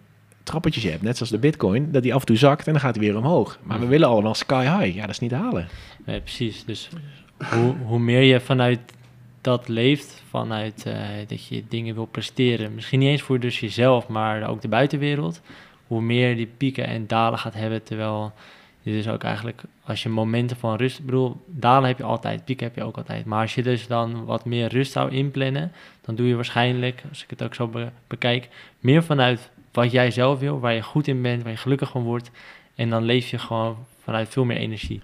[0.42, 2.94] trappetjes hebt, net zoals de bitcoin, dat die af en toe zakt en dan gaat
[2.94, 3.58] hij weer omhoog.
[3.62, 3.92] Maar we mhm.
[3.92, 4.94] willen allemaal sky high.
[4.94, 5.68] Ja, dat is niet te halen.
[6.04, 6.64] Nee, precies.
[6.64, 6.88] Dus
[7.50, 8.80] hoe, hoe meer je vanuit
[9.44, 10.94] dat leeft vanuit uh,
[11.26, 12.74] dat je dingen wil presteren.
[12.74, 15.40] Misschien niet eens voor dus jezelf, maar ook de buitenwereld.
[15.87, 18.33] Hoe meer die pieken en dalen gaat hebben, terwijl
[18.80, 22.44] je dus ook eigenlijk, als je momenten van rust, ik bedoel, dalen heb je altijd,
[22.44, 23.24] pieken heb je ook altijd.
[23.24, 27.22] Maar als je dus dan wat meer rust zou inplannen, dan doe je waarschijnlijk, als
[27.22, 27.70] ik het ook zo
[28.07, 28.48] bekijk,
[28.80, 32.02] meer vanuit wat jij zelf wil, waar je goed in bent, waar je gelukkig van
[32.02, 32.30] wordt.
[32.74, 35.00] En dan leef je gewoon vanuit veel meer energie.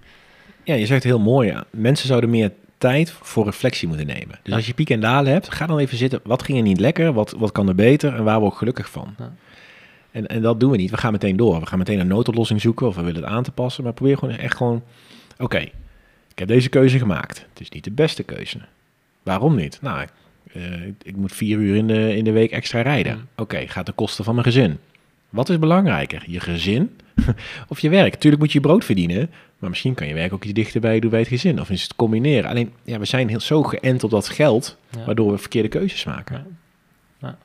[0.63, 1.61] Ja, je zegt heel mooi.
[1.69, 4.39] Mensen zouden meer tijd voor reflectie moeten nemen.
[4.43, 6.19] Dus als je piek en dalen hebt, ga dan even zitten.
[6.23, 7.13] Wat ging er niet lekker?
[7.13, 8.15] Wat, wat kan er beter?
[8.15, 9.15] En waar word ik gelukkig van?
[9.17, 9.33] Ja.
[10.11, 10.91] En, en dat doen we niet.
[10.91, 11.59] We gaan meteen door.
[11.59, 13.83] We gaan meteen een noodoplossing zoeken of we willen het aan te passen.
[13.83, 14.83] Maar probeer gewoon echt gewoon...
[15.37, 15.59] Oké,
[16.27, 17.45] ik heb deze keuze gemaakt.
[17.49, 18.57] Het is niet de beste keuze.
[19.23, 19.79] Waarom niet?
[19.81, 20.09] Nou, ik,
[20.53, 23.15] uh, ik moet vier uur in de, in de week extra rijden.
[23.15, 23.27] Mm.
[23.35, 24.77] Oké, gaat de kosten van mijn gezin.
[25.29, 26.23] Wat is belangrijker?
[26.27, 26.97] Je gezin
[27.67, 28.15] of je werk?
[28.15, 29.29] Tuurlijk moet je brood verdienen,
[29.59, 31.59] maar misschien kan je werk ook iets dichterbij doen bij het gezin.
[31.61, 32.49] Of is het combineren.
[32.49, 36.57] Alleen, ja, we zijn heel zo geënt op dat geld, waardoor we verkeerde keuzes maken.
[37.19, 37.37] Ja.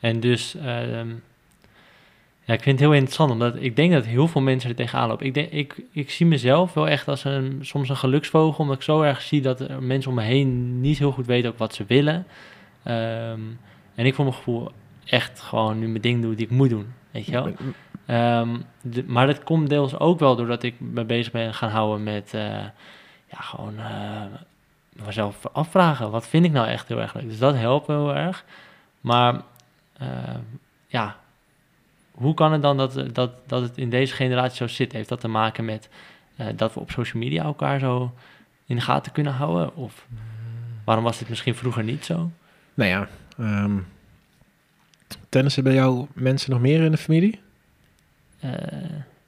[0.00, 1.08] En dus, ehm,
[2.44, 5.08] ja, ik vind het heel interessant, omdat ik denk dat heel veel mensen er tegenaan
[5.08, 5.26] lopen.
[5.26, 8.82] Ik, denk, ik, ik zie mezelf wel echt als een, soms een geluksvogel, omdat ik
[8.82, 11.74] zo erg zie dat er mensen om me heen niet heel goed weten ook wat
[11.74, 12.26] ze willen.
[12.82, 13.40] Ehm,
[13.94, 14.70] en ik voor mijn gevoel
[15.04, 17.52] echt gewoon nu mijn ding doe die ik moet doen, weet je wel.
[18.08, 18.56] Ehm,
[19.06, 22.42] maar dat komt deels ook wel doordat ik me bezig ben gaan houden met uh,
[23.26, 24.22] ja, gewoon uh,
[24.92, 26.10] mezelf afvragen.
[26.10, 27.28] Wat vind ik nou echt heel erg leuk?
[27.28, 28.44] Dus dat helpt heel erg.
[29.00, 29.40] Maar
[29.98, 30.08] eh,
[30.86, 31.16] ja,
[32.10, 34.92] hoe kan het dan dat, dat, dat het in deze generatie zo zit?
[34.92, 35.88] Heeft dat te maken met
[36.36, 38.14] eh, dat we op social media elkaar zo
[38.66, 39.76] in de gaten kunnen houden?
[39.76, 40.06] Of
[40.84, 42.30] waarom was dit misschien vroeger niet zo?
[42.74, 43.78] Nou ja, ehm
[45.28, 47.40] tennissen bij jou mensen nog meer in de familie?
[48.40, 48.50] Eh,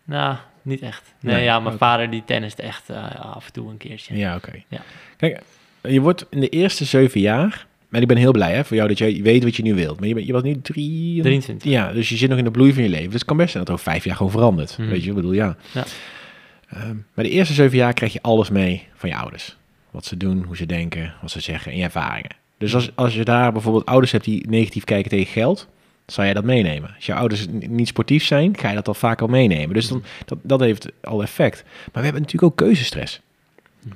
[0.05, 1.15] nou, niet echt.
[1.21, 4.17] Nee, Nee, ja, mijn vader die tennist echt eh, af en toe een keertje.
[4.17, 4.53] Ja, oké.
[4.69, 4.81] Ja.
[5.17, 5.41] Kijk,
[5.83, 7.69] je wordt in de eerste zeven jaar...
[7.91, 9.99] En ik ben heel blij hè, voor jou dat jij weet wat je nu wilt.
[9.99, 11.23] Maar je, bent, je was nu drie...
[11.23, 11.71] 23.
[11.71, 13.05] Ja, dus je zit nog in de bloei van je leven.
[13.05, 14.79] Dus het kan best zijn dat er over vijf jaar gewoon verandert.
[14.79, 14.89] Mhm.
[14.89, 15.57] Weet je, ik bedoel, ja.
[15.73, 15.85] Ja.
[16.69, 19.57] Ehm, maar de eerste zeven jaar krijg je alles mee van je ouders.
[19.91, 22.37] Wat ze doen, hoe ze denken, wat ze zeggen en je ervaringen.
[22.59, 25.69] Dus als, als je daar bijvoorbeeld ouders hebt die negatief kijken tegen geld,
[26.13, 26.91] zou jij dat meenemen.
[26.97, 29.75] Als je ouders niet sportief zijn, ga je dat al vaak al meenemen.
[29.75, 31.63] Dus dan, dat, dat heeft al effect.
[31.65, 33.21] Maar we hebben natuurlijk ook keuzestress.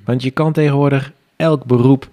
[0.05, 2.09] Want je kan tegenwoordig elk beroep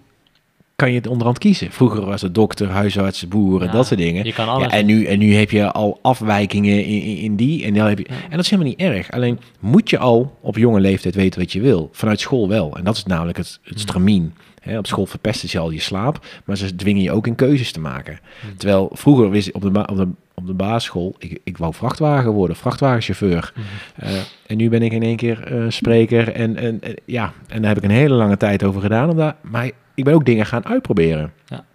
[0.75, 1.71] kan je het onderhand kiezen.
[1.71, 4.25] Vroeger was het dokter, huisarts, boeren, Ja, dat soort dingen.
[4.25, 4.71] Je kan alles.
[4.71, 7.65] Ja, en, nu, en nu heb je al afwijkingen in, in, in die.
[7.65, 8.15] En, dan heb je, Ja.
[8.15, 9.11] en dat is helemaal niet erg.
[9.11, 11.89] Alleen moet je al op jonge leeftijd weten wat je wil.
[11.91, 12.77] Vanuit school wel.
[12.77, 14.33] En dat is namelijk het, het stramien.
[14.61, 16.25] Hè, op school verpesten ze al je slaap.
[16.45, 18.19] Maar ze dwingen je ook in keuzes te maken.
[18.57, 21.15] Terwijl vroeger wist ik op de, op de, op de basisschool...
[21.17, 23.53] Ik, ik wou vrachtwagen worden, vrachtwagenchauffeur.
[23.55, 24.05] Mhm.
[24.05, 26.31] Eh, en nu ben ik in één keer eh, spreker.
[26.33, 29.09] En, en, en ja, en daar heb ik een hele lange tijd over gedaan.
[29.09, 31.33] Omdat, maar ik ben ook dingen gaan uitproberen.
[31.45, 31.65] Ja.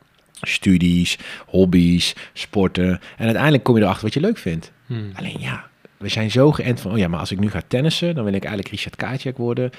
[0.40, 3.00] Studies, hobby's, sporten.
[3.16, 4.72] En uiteindelijk kom je erachter wat je leuk vindt.
[4.86, 5.10] Hmm.
[5.14, 5.64] Alleen ja,
[5.96, 6.92] we zijn zo geënt van...
[6.92, 9.70] Oh ja, maar als ik nu ga tennissen, dan wil ik eigenlijk Richard Kaatjek worden.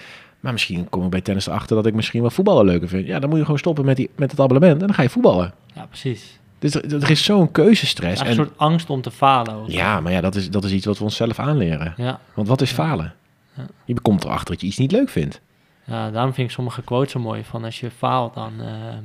[0.48, 3.08] Maar misschien kom ik bij tennis erachter dat ik misschien wel voetballen leuker vind.
[3.08, 5.10] Ja, dan moet je gewoon stoppen met, die, met het abonnement en dan ga je
[5.10, 5.54] voetballen.
[5.74, 6.40] Ja, precies.
[6.60, 8.20] Dus er, er is zo'n keuzestress.
[8.22, 10.72] Ja, En, een soort angst om te falen ja, maar ja, dat is, dat is
[10.72, 11.94] iets wat we onszelf aanleren.
[11.98, 13.14] Ja, Want wat is falen?
[13.54, 13.66] Ja.
[13.86, 15.42] Je komt erachter dat je iets niet leuk vindt.
[15.84, 17.44] ja, daarom vind ik sommige quotes zo mooi.
[17.44, 18.54] Van als je faalt, dan...
[18.62, 19.04] ehm,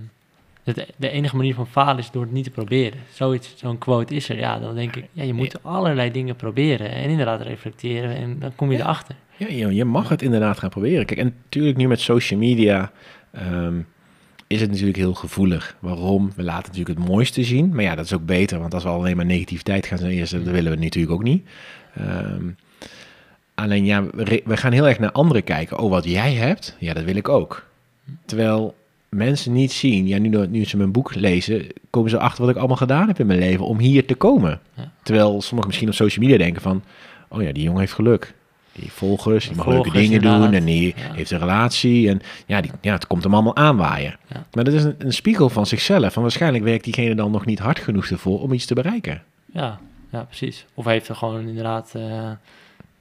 [0.63, 2.99] het, de enige manier van falen is door het niet te proberen.
[3.13, 4.39] Zoiets, zo'n quote is er.
[4.39, 6.91] Ja, dan denk ik, ja, je moet allerlei dingen proberen.
[6.91, 8.17] En inderdaad reflecteren.
[8.17, 9.15] En dan kom je erachter.
[9.49, 11.07] Ja, je, mag het inderdaad gaan proberen.
[11.07, 12.93] Kijk, en natuurlijk nu met social media
[13.31, 13.81] ehm,
[14.47, 15.77] is het natuurlijk heel gevoelig.
[15.81, 16.33] Waarom?
[16.37, 17.75] We laten natuurlijk het mooiste zien.
[17.75, 20.31] Maar ja, dat is ook beter, want als we alleen maar negativiteit gaan zien, dat
[20.53, 21.49] willen we natuurlijk ook niet.
[21.95, 22.51] Ehm,
[23.55, 24.05] alleen ja,
[24.45, 25.79] we, gaan heel erg naar anderen kijken.
[25.79, 27.67] Oh, wat jij hebt, ja, dat wil ik ook.
[28.25, 28.75] Terwijl
[29.09, 32.57] mensen niet zien, ja, nu, nu ze mijn boek lezen, komen ze achter wat ik
[32.57, 34.61] allemaal gedaan heb in mijn leven om hier te komen.
[35.03, 36.83] Terwijl sommigen misschien op social media denken van,
[37.29, 38.35] oh ja, die jongen heeft geluk.
[38.73, 41.13] Die volgers, die mag leuke dingen doen en die Ja.
[41.15, 42.09] heeft een relatie.
[42.09, 44.17] En ja, die, ja, het komt hem allemaal aanwaaien.
[44.29, 44.47] Ja.
[44.53, 46.13] Maar dat is een, een spiegel van zichzelf.
[46.13, 49.23] Van waarschijnlijk werkt diegene dan nog niet hard genoeg ervoor om iets te bereiken.
[49.53, 49.81] Ja,
[50.13, 50.67] ja, precies.
[50.75, 51.93] Of hij heeft er gewoon inderdaad...
[51.95, 52.31] eh,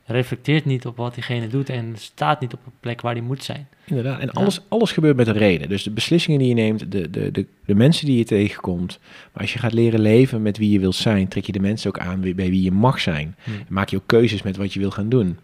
[0.06, 3.44] reflecteert niet op wat diegene doet en staat niet op een plek waar hij moet
[3.44, 3.68] zijn.
[3.86, 4.20] Inderdaad.
[4.20, 5.70] En alles, alles gebeurt met een reden.
[5.70, 9.00] Dus de beslissingen die je neemt, de, de, de, de mensen die je tegenkomt.
[9.34, 11.88] Maar als je gaat leren leven met wie je wilt zijn, trek je de mensen
[11.90, 13.36] ook aan bij wie je mag zijn.
[13.44, 13.52] Hm.
[13.68, 15.38] Maak je ook keuzes met wat je wil gaan doen.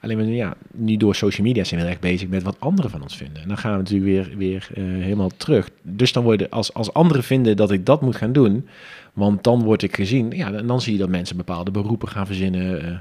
[0.00, 2.90] Alleen maar, ja, nu door social media zijn we heel erg bezig met wat anderen
[2.90, 3.42] van ons vinden.
[3.42, 5.68] En dan gaan we natuurlijk weer, weer eh, helemaal terug.
[5.82, 8.68] Dus dan worden, als, als anderen vinden dat ik dat moet gaan doen,
[9.12, 10.30] want dan word ik gezien.
[10.30, 12.82] Ja, en dan zie je dat mensen bepaalde beroepen gaan verzinnen.
[12.84, 12.98] eh,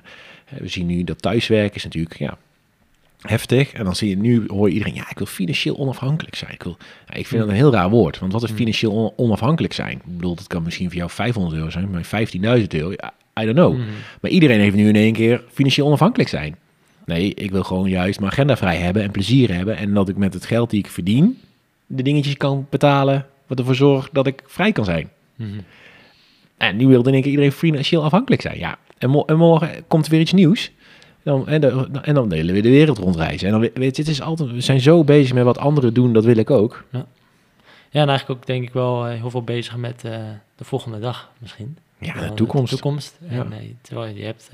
[0.60, 2.38] we zien nu dat thuiswerken is natuurlijk, ja,
[3.22, 3.74] heftig.
[3.74, 6.52] En dan zie je nu, hoor je iedereen, ja, ik wil financieel onafhankelijk zijn.
[6.54, 8.58] Ik, wil, ja, ik vind dat een heel raar woord, want wat is Hmm.
[8.58, 9.92] financieel on- onafhankelijk zijn?
[9.98, 12.92] Ik bedoel, dat kan misschien voor jou 500 euro zijn, maar 15.000 euro,
[13.42, 13.74] I don't know.
[13.74, 13.84] Mhm.
[14.22, 16.56] Maar iedereen heeft nu in één keer financieel onafhankelijk zijn.
[17.06, 19.78] Nee, ik wil gewoon juist mijn agenda vrij hebben en plezier hebben.
[19.78, 21.40] En dat ik met het geld die ik verdien,
[21.86, 25.10] de dingetjes kan betalen wat ervoor zorgt dat ik vrij kan zijn.
[25.36, 25.60] Mhm.
[26.58, 28.58] En nu wil in één keer iedereen financieel afhankelijk zijn.
[28.58, 30.72] Ja, en, mo- en morgen komt er weer iets nieuws.
[31.24, 33.48] Dan, en, de- en dan willen we de wereld rondreizen.
[33.48, 36.14] En dan, weet je, het is altijd, we zijn zo bezig met wat anderen doen,
[36.14, 36.84] dat wil ik ook.
[36.92, 40.18] Ja, en eigenlijk ook denk ik wel eh, heel veel bezig met eh,
[40.56, 41.78] de volgende dag misschien.
[42.00, 42.70] Ja, de toekomst.
[42.74, 43.18] De toekomst.
[43.30, 43.40] Ja.
[43.40, 44.50] En, eh, terwijl je hebt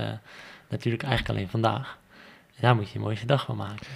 [0.70, 1.98] natuurlijk eigenlijk alleen vandaag.
[2.62, 3.88] Daar moet je een mooiste dag van maken.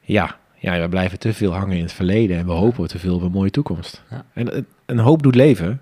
[0.00, 3.14] Ja, ja, we blijven te veel hangen in het verleden en we hopen te veel
[3.14, 4.02] op een mooie toekomst.
[4.10, 4.24] Ja.
[4.32, 5.80] En een hoop doet leven.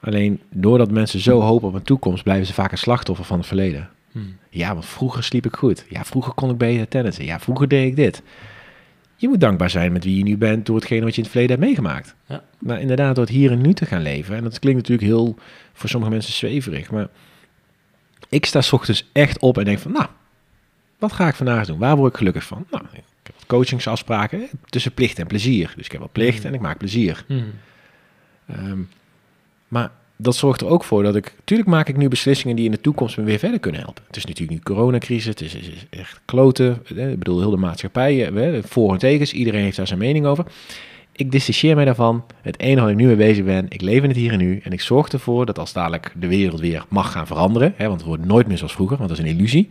[0.00, 3.46] Alleen doordat mensen zo hopen op een toekomst, blijven ze vaak een slachtoffer van het
[3.46, 3.90] verleden.
[4.12, 4.18] Hm.
[4.50, 5.86] Ja, want vroeger sliep ik goed.
[5.88, 7.24] Ja, vroeger kon ik beter tennissen.
[7.24, 8.22] Ja, vroeger deed ik dit.
[9.16, 11.30] Je moet dankbaar zijn met wie je nu bent door hetgene wat je in het
[11.30, 12.14] verleden hebt meegemaakt.
[12.26, 12.44] Ja.
[12.58, 14.36] Maar inderdaad, door het hier en nu te gaan leven.
[14.36, 15.36] En dat klinkt natuurlijk heel
[15.72, 16.90] voor sommige mensen zweverig.
[16.90, 17.08] Maar
[18.28, 20.06] ik sta 's ochtends echt op en denk van, nou,
[20.98, 21.78] wat ga ik vandaag doen?
[21.78, 22.66] Waar word ik gelukkig van?
[22.70, 25.72] Nou, ik heb wat coachingsafspraken hè, tussen plicht en plezier.
[25.76, 27.24] Dus ik heb wat plicht en ik maak plezier.
[27.26, 27.40] Hm.
[28.46, 28.78] Ehm,
[29.68, 31.34] maar dat zorgt er ook voor dat ik...
[31.44, 34.02] Tuurlijk maak ik nu beslissingen die in de toekomst me weer verder kunnen helpen.
[34.06, 36.82] Het is natuurlijk nu coronacrisis, het is, is- is echt kloten.
[36.94, 37.10] hè.
[37.10, 39.32] Ik bedoel, heel de maatschappij, eh, hè, voor en tegens.
[39.32, 40.44] Iedereen heeft daar zijn mening over.
[41.12, 42.24] ik dissocieer mij daarvan.
[42.42, 44.60] Het enige wat ik nu mee bezig ben, ik leef in het hier en nu.
[44.64, 47.98] En ik zorg ervoor dat als dadelijk de wereld weer mag gaan veranderen, hè, want
[48.00, 49.70] het wordt nooit meer zoals vroeger, want dat is een illusie.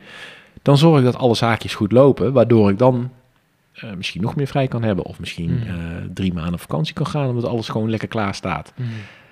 [0.66, 3.12] Dan zorg ik dat alle zaakjes goed lopen, waardoor ik dan
[3.74, 5.06] eh, misschien nog meer vrij kan hebben.
[5.06, 5.62] Of misschien Mm.
[5.62, 5.76] eh,
[6.14, 8.74] drie maanden op vakantie kan gaan, omdat alles gewoon lekker klaar staat.
[8.76, 8.90] Mhm.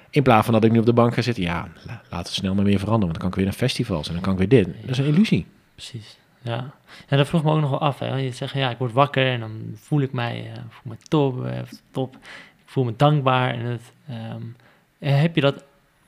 [0.09, 2.35] In plaats van dat ik nu op de bank ga zitten, ja, la- laat het
[2.35, 4.37] snel maar weer veranderen, want dan kan ik weer naar festivals en dan kan ik
[4.39, 4.65] weer dit.
[4.81, 5.45] Dat is een illusie.
[5.75, 6.71] Precies, ja.
[7.07, 7.99] En dat vroeg me ook nog wel af.
[7.99, 8.15] Hè.
[8.15, 11.47] Je zegt, ja, ik word wakker en dan voel ik mij, eh, voel me top,
[11.91, 12.15] top.
[12.15, 13.53] Ik voel me dankbaar.
[13.53, 14.41] En het, ehm,
[14.99, 15.63] eh, heb je dat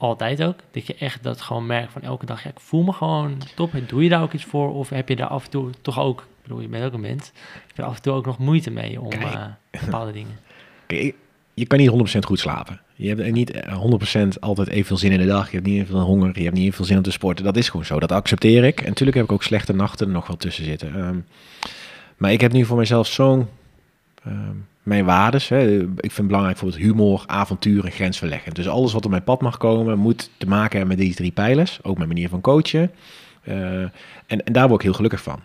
[0.06, 0.56] altijd ook?
[0.72, 3.74] Dat je echt dat gewoon merkt van elke dag, ja, ik voel me gewoon top.
[3.74, 4.74] En doe je daar ook iets voor?
[4.74, 7.00] Of heb je daar af en toe toch ook, ik bedoel, je bent ook een
[7.00, 7.32] mens,
[7.68, 9.24] heb je af en toe ook nog moeite mee om Kijk.
[9.24, 9.46] eh,
[9.86, 10.40] bepaalde dingen?
[10.88, 11.16] Kijk,
[11.54, 12.82] je kan niet 100% goed slapen.
[12.96, 13.82] Je hebt niet eh,
[14.26, 15.50] 100% altijd evenveel zin in de dag.
[15.50, 16.32] Je hebt niet evenveel honger.
[16.34, 17.46] Je hebt niet evenveel zin om te sporten.
[17.46, 18.00] Dat is gewoon zo.
[18.00, 18.80] Dat accepteer ik.
[18.82, 20.96] En natuurlijk heb ik ook slechte nachten nog wel tussen zitten.
[20.96, 21.18] Ehm,
[22.18, 23.48] maar ik heb nu voor mezelf zo'n...
[24.26, 25.50] ehm, mijn waardes.
[25.50, 25.82] Hè.
[25.98, 28.56] Ik vind belangrijk bijvoorbeeld humor, avontuur en grensverleggend.
[28.56, 31.32] Dus alles wat op mijn pad mag komen, moet te maken hebben met deze drie
[31.32, 31.80] pijlers.
[31.84, 32.92] Ook mijn manier van coachen.
[33.44, 33.92] Eh, en,
[34.44, 35.40] en daar word ik heel gelukkig van.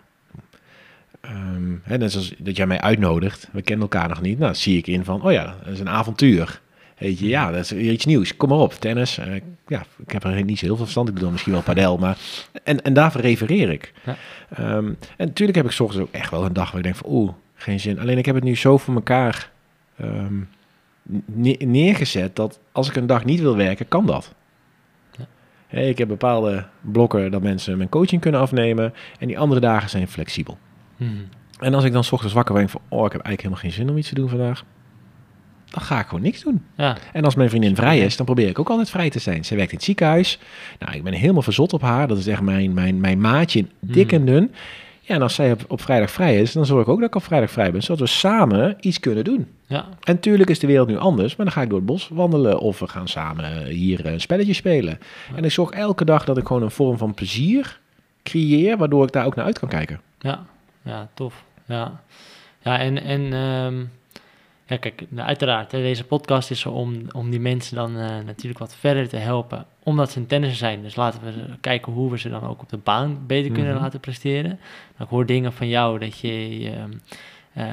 [1.21, 3.49] Ehm, hè, net zoals dat jij mij uitnodigt.
[3.51, 4.39] We kennen elkaar nog niet.
[4.39, 6.61] Nou, zie ik in van, oh ja, dat is een avontuur.
[6.97, 8.37] Weet je, ja, dat is weer iets nieuws.
[8.37, 9.17] Kom maar op, tennis.
[9.17, 11.07] eh, ja, ik heb er niet zo heel veel verstand.
[11.07, 12.17] Ik bedoel misschien wel padel, maar...
[12.63, 13.93] En, en daarvoor refereer ik.
[14.05, 14.15] Ja.
[14.49, 14.85] Ehm,
[15.17, 17.11] en natuurlijk heb ik 's ochtends ook echt wel een dag waar ik denk van...
[17.11, 17.99] Oeh, geen zin.
[17.99, 19.51] Alleen ik heb het nu zo voor elkaar
[19.97, 20.39] ehm,
[21.25, 22.35] ne- neergezet...
[22.35, 24.33] dat als ik een dag niet wil werken, kan dat.
[25.69, 25.79] Ja.
[25.79, 28.93] Ik heb bepaalde blokken dat mensen mijn coaching kunnen afnemen...
[29.19, 30.57] en die andere dagen zijn flexibel.
[30.97, 31.11] Mhm.
[31.59, 32.81] En als ik dan 's ochtends wakker ben van...
[32.87, 34.63] oh, ik heb eigenlijk helemaal geen zin om iets te doen vandaag...
[35.69, 36.65] dan ga ik gewoon niks doen.
[36.75, 39.45] Ja, En als mijn vriendin vrij is, dan probeer ik ook altijd vrij te zijn.
[39.45, 40.39] Ze werkt in het ziekenhuis.
[40.79, 42.07] Nou, ik ben helemaal verzot op haar.
[42.07, 44.51] Dat is echt mijn, mijn, mijn maatje, dik en dun.
[45.11, 47.15] Ja, en als zij op, op vrijdag vrij is, dan zorg ik ook dat ik
[47.15, 47.83] op vrijdag vrij ben.
[47.83, 49.47] Zodat we samen iets kunnen doen.
[49.67, 52.09] ja, En tuurlijk is de wereld nu anders, maar dan ga ik door het bos
[52.11, 52.59] wandelen.
[52.59, 54.99] Of we gaan samen hier een spelletje spelen.
[55.35, 57.79] En ik zorg elke dag dat ik gewoon een vorm van plezier
[58.23, 60.01] creëer, waardoor ik daar ook naar uit kan kijken.
[60.19, 60.45] Ja,
[60.81, 61.43] ja, tof.
[61.65, 62.01] Ja,
[62.61, 63.83] ja en, en ehm,
[64.71, 68.09] ja, kijk, nou, uiteraard, hè, deze podcast is er om, om die mensen dan eh,
[68.25, 70.81] natuurlijk wat verder te helpen, omdat ze een tennisser zijn.
[70.81, 73.81] Dus laten we kijken hoe we ze dan ook op de baan beter kunnen Mhm.
[73.83, 74.49] laten presteren.
[74.49, 76.71] Nou, ik hoor dingen van jou dat je, je,
[77.53, 77.65] eh,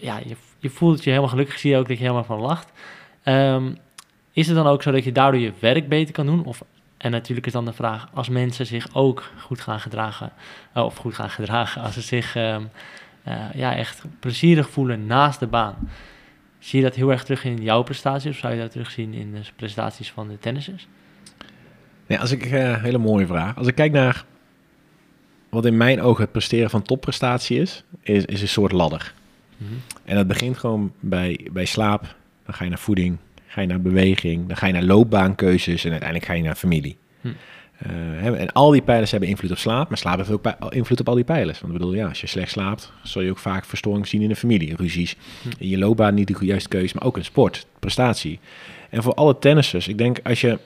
[0.00, 2.72] ja, je, je voelt je helemaal gelukkig, zie je ook dat je helemaal van lacht.
[3.22, 3.72] Ehm,
[4.32, 6.44] is het dan ook zo dat je daardoor je werk beter kan doen?
[6.44, 6.62] Of,
[6.96, 10.32] en natuurlijk is dan de vraag, als mensen zich ook goed gaan gedragen,
[10.72, 12.62] eh, of goed gaan gedragen, als ze zich ehm,
[13.22, 15.74] eh, ja, echt plezierig voelen naast de baan.
[16.64, 19.32] Zie je dat heel erg terug in jouw prestaties of zou je dat terugzien in
[19.32, 20.86] de prestaties van de tennissers?
[22.06, 23.56] Ja, als ik, eh hele mooie vraag.
[23.56, 24.24] Als ik kijk naar
[25.48, 29.14] wat in mijn ogen het presteren van topprestatie is, is, is een soort ladder.
[29.56, 29.72] Mhm.
[30.04, 33.80] En dat begint gewoon bij, bij slaap, dan ga je naar voeding, ga je naar
[33.80, 36.96] beweging, dan ga je naar loopbaankeuzes en uiteindelijk ga je naar familie.
[37.20, 37.28] Hm.
[37.78, 41.08] Eh, en al die pijlers hebben invloed op slaap, maar slaap heeft ook invloed op
[41.08, 41.60] al die pijlers.
[41.60, 44.28] Want ik bedoel, ja, als je slecht slaapt, zul je ook vaak verstoring zien in
[44.28, 45.16] de familie, ruzies.
[45.42, 45.48] Hm.
[45.58, 48.40] In je loopbaan niet de juiste keuze, maar ook in sport, prestatie.
[48.90, 50.58] En voor alle tennissers, ik denk als je,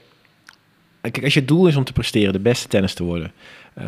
[1.01, 3.33] kijk, als je doel is om te presteren, de beste tennis te worden,
[3.75, 3.87] eh,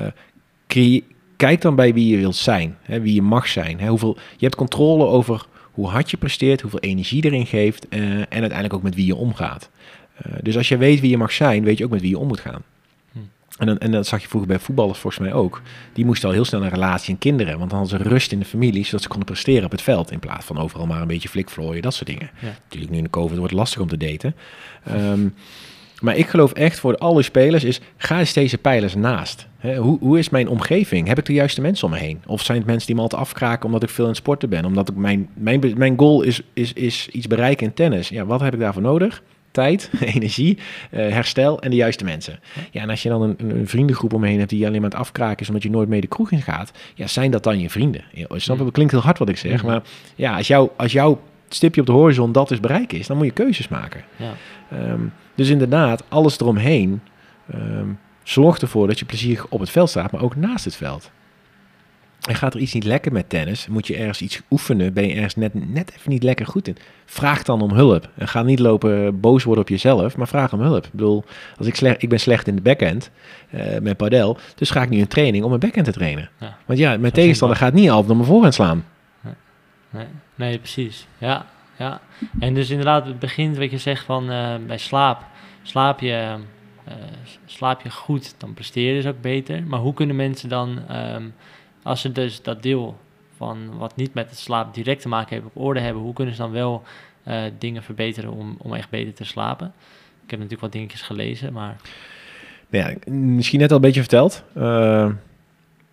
[0.66, 1.04] creë-
[1.37, 3.80] kijk dan bij wie je wilt zijn, hè, wie je mag zijn.
[3.80, 8.00] Hè, hoeveel, je hebt controle over hoe hard je presteert, hoeveel energie erin geeft eh,
[8.00, 9.70] en uiteindelijk ook met wie je omgaat.
[10.42, 12.26] Dus als je weet wie je mag zijn, weet je ook met wie je om
[12.26, 12.62] moet gaan.
[13.61, 15.62] En, dan, en dat zag je vroeger bij voetballers volgens mij ook.
[15.92, 18.38] Die moesten al heel snel een relatie en kinderen, want dan hadden ze rust in
[18.38, 21.07] de familie, zodat ze konden presteren op het veld, in plaats van overal maar een
[21.07, 22.31] beetje flikvlooien, dat soort dingen.
[22.40, 22.49] Ja.
[22.62, 24.35] Natuurlijk nu in de COVID wordt het lastig om te daten.
[24.85, 25.29] Ehm,
[26.01, 29.46] maar ik geloof echt voor alle spelers is, ga eens deze pijlers naast.
[29.61, 31.09] Hoe, hoe is mijn omgeving?
[31.09, 32.23] Heb ik de juiste mensen om me heen?
[32.27, 34.64] Of zijn het mensen die me altijd afkraken omdat ik veel in het sporten ben?
[34.64, 38.09] Omdat ik mijn, mijn, mijn goal is, is, is iets bereiken in tennis.
[38.09, 39.23] Ja, wat heb ik daarvoor nodig?
[39.50, 40.58] Tijd, energie,
[40.90, 42.40] eh, herstel en de juiste mensen.
[42.70, 44.98] Ja, en als je dan een, een vriendengroep omheen hebt die je alleen maar aan
[44.98, 47.60] het afkraken is omdat je nooit mee de kroeg in gaat, ja, zijn dat dan
[47.60, 48.04] je vrienden?
[48.12, 48.64] Ja, snap je?
[48.64, 49.82] Het klinkt heel hard wat ik zeg, maar
[50.14, 53.26] ja, als, jou, als jouw stipje op de horizon dat is bereiken is, dan moet
[53.26, 54.04] je keuzes maken.
[54.16, 54.32] Ja.
[54.70, 55.00] Ehm,
[55.34, 57.00] dus inderdaad, alles eromheen
[57.50, 57.88] ehm
[58.30, 61.10] zorgt ervoor dat je plezierig op het veld staat, maar ook naast het veld.
[62.28, 65.14] En gaat er iets niet lekker met tennis, moet je ergens iets oefenen, ben je
[65.14, 66.76] ergens net, net even niet lekker goed in.
[67.04, 68.09] Vraag dan om hulp.
[68.14, 70.85] En ga niet lopen boos worden op jezelf, maar vraag om hulp.
[70.85, 71.24] Ik bedoel,
[71.59, 73.10] als ik, slecht, ik ben slecht in de backhand
[73.50, 76.31] eh, met padel, dus ga ik nu een training om mijn backhand te trainen.
[76.38, 76.56] Ja.
[76.66, 78.85] Want ja, mijn tegenstander gaat niet altijd om mijn voorhand slaan.
[79.90, 81.06] Nee, nee, precies.
[81.18, 81.46] Ja,
[81.77, 82.00] ja.
[82.38, 85.25] En dus inderdaad, het begint wat je zegt van eh, bij slaap.
[85.62, 86.37] Slaap je,
[86.85, 86.94] eh,
[87.44, 89.62] slaap je goed, dan presteer je dus ook beter.
[89.62, 91.25] Maar hoe kunnen mensen dan, ehm,
[91.90, 92.98] als ze dus dat deel
[93.36, 96.34] van wat niet met het slaap direct te maken heeft op orde hebben, hoe kunnen
[96.34, 96.82] ze dan wel
[97.22, 99.66] eh, dingen verbeteren om, om echt beter te slapen?
[100.24, 101.76] Ik heb natuurlijk wat dingetjes gelezen, maar...
[102.68, 104.44] Nou ja, misschien net al een beetje verteld.
[104.56, 105.08] Uh,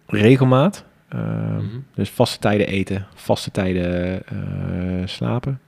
[0.08, 0.86] regelmaat.
[1.16, 1.80] Uh, Mhm.
[1.96, 5.60] Dus vaste tijden eten, vaste tijden eh, slapen.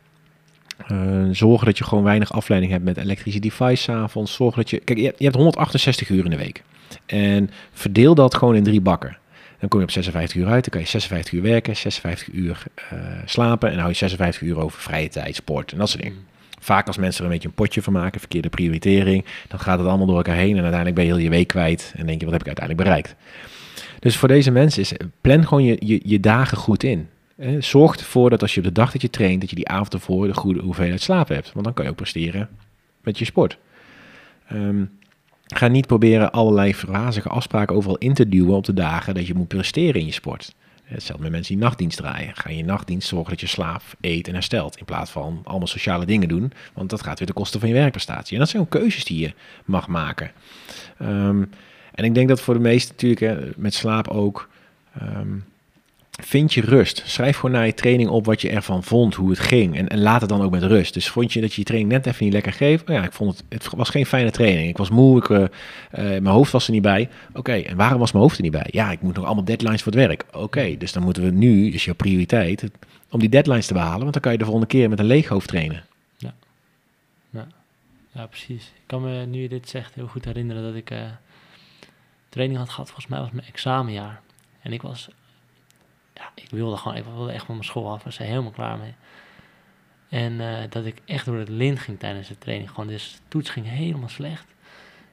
[0.87, 4.33] Eh, zorgen dat je gewoon weinig afleiding hebt met elektrische device 's avonds.
[4.33, 4.79] Zorg dat je...
[4.79, 6.63] Kijk, je, je hebt 168 uur in de week.
[7.05, 9.17] En verdeel dat gewoon in drie bakken.
[9.59, 12.63] Dan kom je op 56 uur uit, dan kan je 56 uur werken, 56 uur
[12.75, 16.03] eh, slapen en dan hou je 56 uur over vrije tijd, sport en dat soort
[16.03, 16.17] dingen.
[16.59, 19.87] Vaak als mensen er een beetje een potje van maken, verkeerde prioritering, dan gaat het
[19.87, 22.25] allemaal door elkaar heen en uiteindelijk ben je heel je week kwijt en denk je,
[22.25, 23.15] wat heb ik uiteindelijk bereikt?
[23.99, 27.09] Dus voor deze mensen is, plan gewoon je, je, je dagen goed in.
[27.35, 29.67] Eh, zorg ervoor dat als je op de dag dat je traint, dat je die
[29.67, 31.51] avond ervoor de goede hoeveelheid slaap hebt.
[31.53, 32.49] Want dan kan je ook presteren
[33.01, 33.57] met je sport.
[34.47, 34.83] Ehm,
[35.55, 39.33] ga niet proberen allerlei wazige afspraken overal in te duwen op de dagen dat je
[39.33, 40.55] moet presteren in je sport.
[40.83, 42.35] Hetzelfde met mensen die nachtdienst draaien.
[42.35, 44.77] Ga in je nachtdienst zorgen dat je slaapt, eet en herstelt.
[44.77, 46.51] In plaats van allemaal sociale dingen doen.
[46.73, 48.33] Want dat gaat weer ten koste van je werkprestatie.
[48.33, 49.33] En dat zijn ook keuzes die je
[49.65, 50.31] mag maken.
[50.97, 51.43] Ehm,
[51.93, 54.49] en ik denk dat voor de meesten natuurlijk, met slaap ook.
[54.99, 55.37] ehm,
[56.21, 57.03] vind je rust.
[57.05, 59.89] Schrijf gewoon naar je training op wat je ervan vond, hoe het ging.
[59.89, 60.93] En, laat het dan ook met rust.
[60.93, 62.89] Dus vond je dat je je training net even niet lekker geeft?
[62.89, 64.69] Oh ja, ik vond het, het was geen fijne training.
[64.69, 65.49] Ik was moe, ik, eh, eh,
[65.91, 67.09] mijn hoofd was er niet bij.
[67.33, 68.67] Oké, en waarom was mijn hoofd er niet bij?
[68.71, 70.25] Ja, ik moet nog allemaal deadlines voor het werk.
[70.31, 72.63] Oké, dus dan moeten we nu, dus jouw prioriteit,
[73.09, 73.99] om die deadlines te behalen.
[73.99, 75.83] Want dan kan je de volgende keer met een leeg hoofd trainen.
[78.11, 78.65] Ja, precies.
[78.65, 81.11] Ik kan me, nu dit zegt, heel goed herinneren dat ik eh,
[82.29, 82.85] training had gehad.
[82.85, 84.21] Volgens mij was mijn examenjaar.
[84.61, 85.09] En ik was,
[86.19, 88.03] ja, ik wilde gewoon, ik wilde echt van mijn school af.
[88.03, 88.93] Was er helemaal klaar mee.
[90.09, 92.69] En eh, dat ik echt door het lint ging tijdens de training.
[92.69, 94.45] Gewoon, dus de toets ging helemaal slecht.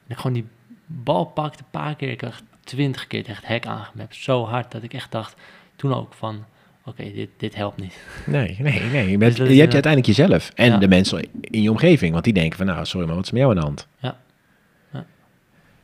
[0.07, 0.46] En ik gewoon die
[0.86, 2.11] bal pakte een paar keer.
[2.11, 4.14] Ik had twintig keer tegen het hek aangemapt.
[4.14, 5.36] Zo hard dat ik echt dacht,
[5.76, 6.44] toen ook van,
[6.84, 7.98] oké, dit, dit helpt niet.
[8.26, 9.11] Nee, nee, nee.
[9.11, 10.50] Je, bent, Dus je hebt uiteindelijk jezelf.
[10.54, 10.78] En ja.
[10.78, 12.12] de mensen in je omgeving.
[12.12, 13.86] Want die denken van, nou, sorry, maar wat is met jou aan de hand?
[13.98, 14.20] Ja.
[14.92, 15.07] Ja.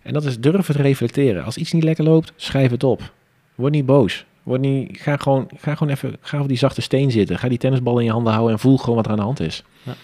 [0.03, 1.45] En dat is durven te reflecteren.
[1.45, 3.13] Als iets niet lekker loopt, schrijf het op.
[3.55, 4.25] Word niet boos.
[4.43, 7.39] Word niet, ga, gewoon, ga gewoon even ga op die zachte steen zitten.
[7.39, 9.41] Ga die tennisbal in je handen houden en voel gewoon wat er aan de hand
[9.41, 9.65] is.
[9.83, 9.95] Ja.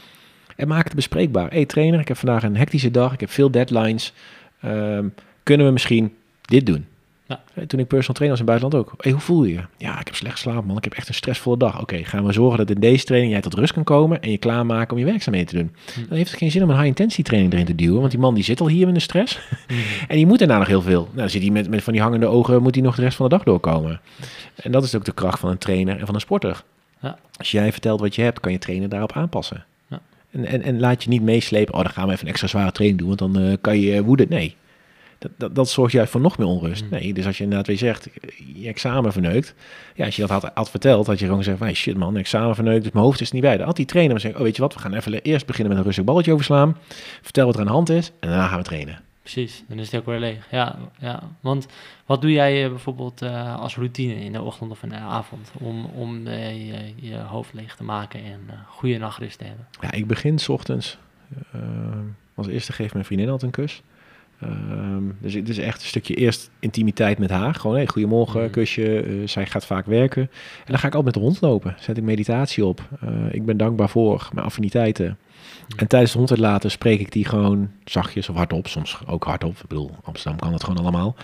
[0.56, 1.50] En maak het bespreekbaar.
[1.50, 3.12] hey, trainer, ik heb vandaag een hectische dag.
[3.12, 4.12] Ik heb veel deadlines.
[4.60, 5.08] Ehm,
[5.42, 6.86] kunnen we misschien dit doen?
[7.28, 9.02] Hey, Toen ik personal trainer was in het buitenland ook.
[9.02, 9.60] Hey, hoe voel je je?
[9.76, 10.76] Ja, ik heb slecht geslapen, man.
[10.76, 11.80] Ik heb echt een stressvolle dag.
[11.80, 14.38] Oké, gaan we zorgen dat in deze training jij tot rust kan komen en je
[14.38, 15.74] klaarmaken om je werkzaamheden te doen.
[15.94, 16.08] Hm.
[16.08, 18.34] Dan heeft het geen zin om een high-intensity training erin te duwen, want die man
[18.34, 19.38] die zit al hier in de stress.
[20.08, 21.02] En die moet daarna nog heel veel.
[21.02, 23.16] Nou, dan zit hij met, met van die hangende ogen, moet hij nog de rest
[23.16, 24.00] van de dag doorkomen.
[24.54, 26.64] En dat is ook de kracht van een trainer en van een sporter.
[27.00, 27.18] Ja.
[27.36, 29.64] Als jij vertelt wat je hebt, kan je trainer daarop aanpassen.
[29.88, 30.00] Ja.
[30.30, 32.72] En, en, en laat je niet meeslepen, oh, dan gaan we even een extra zware
[32.72, 34.26] training doen, want dan eh, kan je woede.
[34.28, 34.56] Nee,
[35.18, 36.82] dat, dat, dat zorgt juist voor nog meer onrust.
[36.84, 36.90] Mm.
[36.90, 38.08] Nee, dus als je inderdaad weer zegt,
[38.54, 39.54] je examen verneukt.
[39.94, 42.54] Ja, als je dat had, had verteld, had je gewoon gezegd, hey, shit man, examen
[42.54, 43.56] verneukt, dus mijn hoofd is er niet bij.
[43.56, 45.68] Dan had die trainer maar zeggen, oh weet je wat, we gaan even eerst beginnen
[45.68, 46.76] met een rustig balletje overslaan.
[47.22, 49.00] Vertel wat er aan de hand is en daarna gaan we trainen.
[49.32, 50.46] Precies, dan is het ook weer leeg.
[50.50, 51.22] Ja, ja.
[51.40, 51.66] want
[52.06, 55.50] wat doe jij eh, bijvoorbeeld eh, als routine in de ochtend of in de avond
[55.58, 59.66] om, om eh, je, je hoofd leeg te maken en goede nachtrust te hebben?
[59.80, 60.98] Ja, ik begin 's ochtends.
[62.34, 63.82] als eerste geeft mijn vriendin altijd een kus.
[64.40, 67.54] Ehm, dus het is echt een stukje eerst intimiteit met haar.
[67.54, 68.50] Gewoon, hey, goedemorgen, Mhm.
[68.50, 69.00] kusje.
[69.00, 70.22] Eh, zij gaat vaak werken.
[70.22, 71.74] En dan ga ik altijd met de hond lopen.
[71.80, 72.88] Zet ik meditatie op.
[73.00, 75.18] Eh, ik ben dankbaar voor mijn affiniteiten.
[75.76, 78.68] En tijdens de hond uitlaten spreek ik die gewoon zachtjes of hardop.
[78.68, 79.56] Soms ook hardop.
[79.56, 81.16] Ik bedoel, Amsterdam kan dat gewoon allemaal.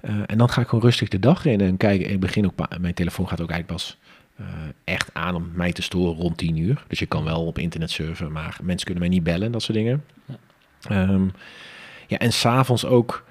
[0.00, 2.10] Eh, en dan ga ik gewoon rustig de dag in en kijken.
[2.10, 3.98] Ik begin ook, mijn telefoon gaat ook eigenlijk pas
[4.84, 6.84] echt aan om mij te storen rond 10 uur.
[6.88, 9.78] Dus je kan wel op internet surfen, maar mensen kunnen mij niet bellen, dat soort
[9.78, 10.04] dingen.
[10.24, 10.34] Ja.
[10.88, 11.26] Ehm,
[12.06, 13.24] ja, en s'avonds ook.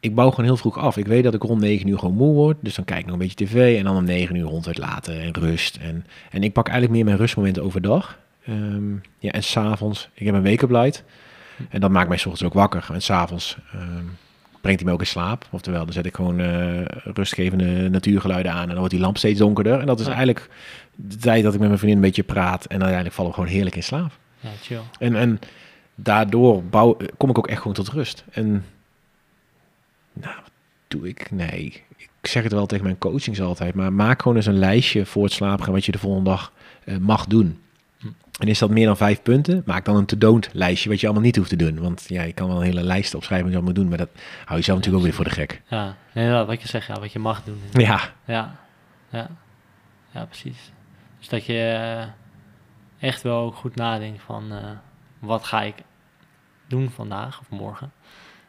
[0.00, 0.96] Ik bouw gewoon heel vroeg af.
[0.96, 2.56] Ik weet dat ik rond 9 uur gewoon moe word.
[2.60, 5.20] Dus dan kijk ik nog een beetje tv en dan om 9 uur hond uitlaten
[5.20, 5.76] en rust.
[5.76, 8.18] En, en ik pak eigenlijk meer mijn rustmomenten overdag.
[8.44, 11.04] Ehm, ja, en s'avonds, ik heb een wake-up light.
[11.68, 12.88] En dat maakt mij 's ochtends ook wakker.
[12.92, 14.04] En s'avonds ehm
[14.60, 15.46] brengt hij me ook in slaap.
[15.50, 18.60] Oftewel, dan zet ik gewoon eh, rustgevende natuurgeluiden aan.
[18.62, 19.80] En dan wordt die lamp steeds donkerder.
[19.80, 20.10] En dat is Ja.
[20.10, 20.48] eigenlijk
[20.94, 22.64] de tijd dat ik met mijn vriendin een beetje praat.
[22.64, 24.12] En uiteindelijk vallen we gewoon heerlijk in slaap.
[24.40, 24.80] Ja, chill.
[24.98, 25.38] En, en
[26.02, 28.24] daardoor bouw, kom ik ook echt gewoon tot rust.
[28.30, 28.64] En
[30.12, 30.50] nou, wat
[30.88, 31.30] doe ik?
[31.30, 33.74] Nee, ik zeg het wel tegen mijn coachings altijd.
[33.74, 36.52] Maar maak gewoon eens een lijstje voor het slapen gaan wat je de volgende dag
[36.84, 37.60] eh, mag doen.
[37.98, 38.06] Hm.
[38.38, 39.62] En is dat meer dan vijf punten?
[39.66, 41.80] Maak dan een to-don't lijstje wat je allemaal niet hoeft te doen.
[41.80, 43.98] Want ja, je kan wel een hele lijst opschrijven wat je allemaal moet doen.
[43.98, 45.62] Maar dat hou je zelf natuurlijk ook weer voor de gek.
[46.14, 47.60] Ja, wat je zegt, ja, wat je mag doen.
[47.72, 48.56] Ja, Ja,
[49.10, 49.30] ja,
[50.10, 50.72] ja, precies.
[51.18, 54.70] Dus dat je eh, echt wel ook goed nadenkt van eh,
[55.18, 55.74] wat ga ik
[56.70, 57.92] doen vandaag of morgen.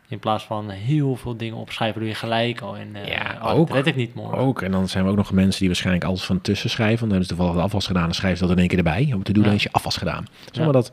[0.08, 2.78] In plaats van heel veel dingen opschrijven, doe je gelijk al.
[2.78, 3.68] En uh, Ja, oh, ook.
[3.68, 4.38] dat red ik niet morgen.
[4.38, 7.00] Ook, en dan zijn we ook nog mensen die waarschijnlijk alles van tussen schrijven.
[7.00, 9.12] Dan hebben ze toevallig de afwas gedaan, dan schrijven ze dat in één keer erbij.
[9.16, 9.48] Om te doen, Ja.
[9.50, 10.26] dan is je afwas gedaan.
[10.52, 10.92] Zeg maar dat,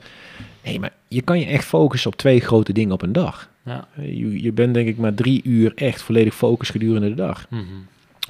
[0.64, 3.49] nee, maar je kan je echt focussen op twee grote dingen op een dag.
[3.64, 3.87] Ja.
[3.97, 7.47] Eh, Je, je bent denk ik maar drie uur echt volledig focus gedurende de dag.
[7.51, 7.62] Mhm.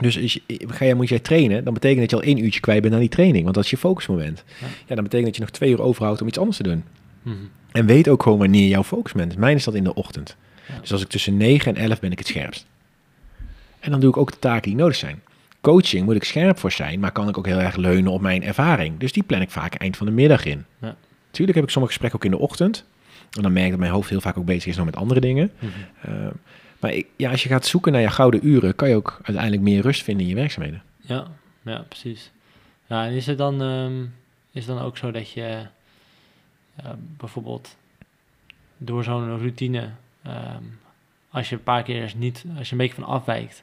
[0.01, 2.61] Dus als je, ga jij, moet jij trainen, dan betekent dat je al één uurtje
[2.61, 3.42] kwijt bent aan die training.
[3.42, 4.44] Want dat is je focusmoment.
[4.61, 4.66] Ja.
[4.86, 4.94] Ja.
[4.94, 6.84] dan betekent dat je nog twee uur overhoudt om iets anders te doen.
[7.22, 7.36] Mhm.
[7.72, 9.38] En weet ook gewoon wanneer jouw focusmoment is.
[9.38, 10.36] Mijn is dat in de ochtend.
[10.68, 10.80] Ja.
[10.80, 12.66] Dus als ik tussen 9 en 11 ben ik het scherpst.
[13.80, 15.22] En dan doe ik ook de taken die nodig zijn.
[15.60, 18.42] Coaching moet ik scherp voor zijn, maar kan ik ook heel erg leunen op mijn
[18.42, 18.98] ervaring.
[18.98, 20.64] Dus die plan ik vaak eind van de middag in.
[20.78, 20.96] Ja.
[21.30, 22.84] Tuurlijk heb ik sommige gesprekken ook in de ochtend.
[23.30, 25.20] En dan merk ik dat mijn hoofd heel vaak ook bezig is nog met andere
[25.20, 25.50] dingen.
[25.58, 26.14] Mhm.
[26.14, 26.28] Uh,
[26.80, 29.62] maar ik, ja, als je gaat zoeken naar je gouden uren, kan je ook uiteindelijk
[29.62, 30.82] meer rust vinden in je werkzaamheden.
[31.00, 31.26] Ja,
[31.64, 32.30] ja, precies.
[32.86, 34.02] Ja, en is het dan, ehm,
[34.52, 35.66] is het dan ook zo dat je
[36.84, 37.76] eh, bijvoorbeeld
[38.76, 39.90] door zo'n routine,
[40.22, 40.62] ehm,
[41.30, 43.62] als je een paar keer eens niet, als je een beetje van afwijkt,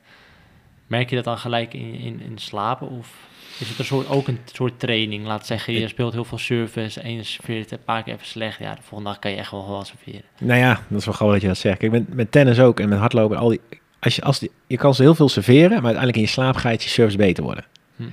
[0.88, 2.90] merk je dat dan gelijk in, in, in slapen?
[2.90, 3.14] Of
[3.60, 5.26] is het een soort, ook een soort training?
[5.26, 8.26] Laat zeggen, je Ik- speelt heel veel service en je serveert een paar keer even
[8.28, 8.60] slecht.
[8.60, 10.22] Ja, de volgende dag kan je echt wel wel serveren.
[10.40, 11.78] Nou ja, dat is wel grappig dat je dat zegt.
[11.78, 13.62] Kijk, met, met tennis ook en met hardlopen, al die,
[14.00, 16.56] als je, als die, je kan ze heel veel serveren, maar uiteindelijk in je slaap
[16.56, 17.66] gaat je service beter worden.
[17.96, 18.04] Hm.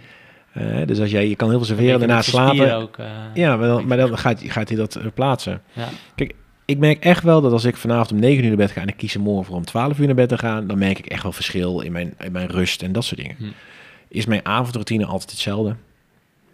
[0.52, 2.76] Eh, dus als jij, je kan heel veel serveren, daarna slapen.
[2.76, 5.62] Ook, eh, Ja, maar dan, maar dan gaat, gaat hij dat eh, plaatsen.
[5.72, 5.88] ja.
[6.64, 8.88] Ik merk echt wel dat als ik vanavond om 9 uur naar bed ga en
[8.88, 11.06] ik kies er morgen voor om 12 uur naar bed te gaan, dan merk ik
[11.06, 13.36] echt wel verschil in mijn, in mijn rust en dat soort dingen.
[13.38, 13.44] Hm.
[14.08, 15.76] Is mijn avondroutine altijd hetzelfde?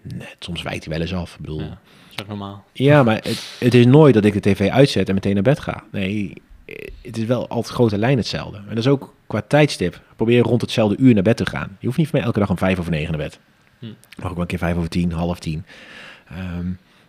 [0.03, 1.35] Nee, soms wijkt hij wel eens af.
[1.35, 1.79] Ik bedoel, ja, dat
[2.11, 2.65] is ook normaal.
[2.73, 5.61] Ja, maar het, het is nooit dat ik de tv uitzet en meteen naar bed
[5.61, 5.85] ga.
[5.93, 6.33] Nee,
[7.03, 8.57] het is wel altijd grote lijn hetzelfde.
[8.57, 10.01] En dat is ook qua tijdstip.
[10.17, 11.77] Probeer rond hetzelfde uur naar bed te gaan.
[11.81, 13.39] Je hoeft niet van mij elke dag om vijf of negen naar bed.
[13.79, 13.87] Hm.
[14.17, 15.65] Mag ook wel een keer vijf over tien, half tien.
[16.29, 16.67] Ehm,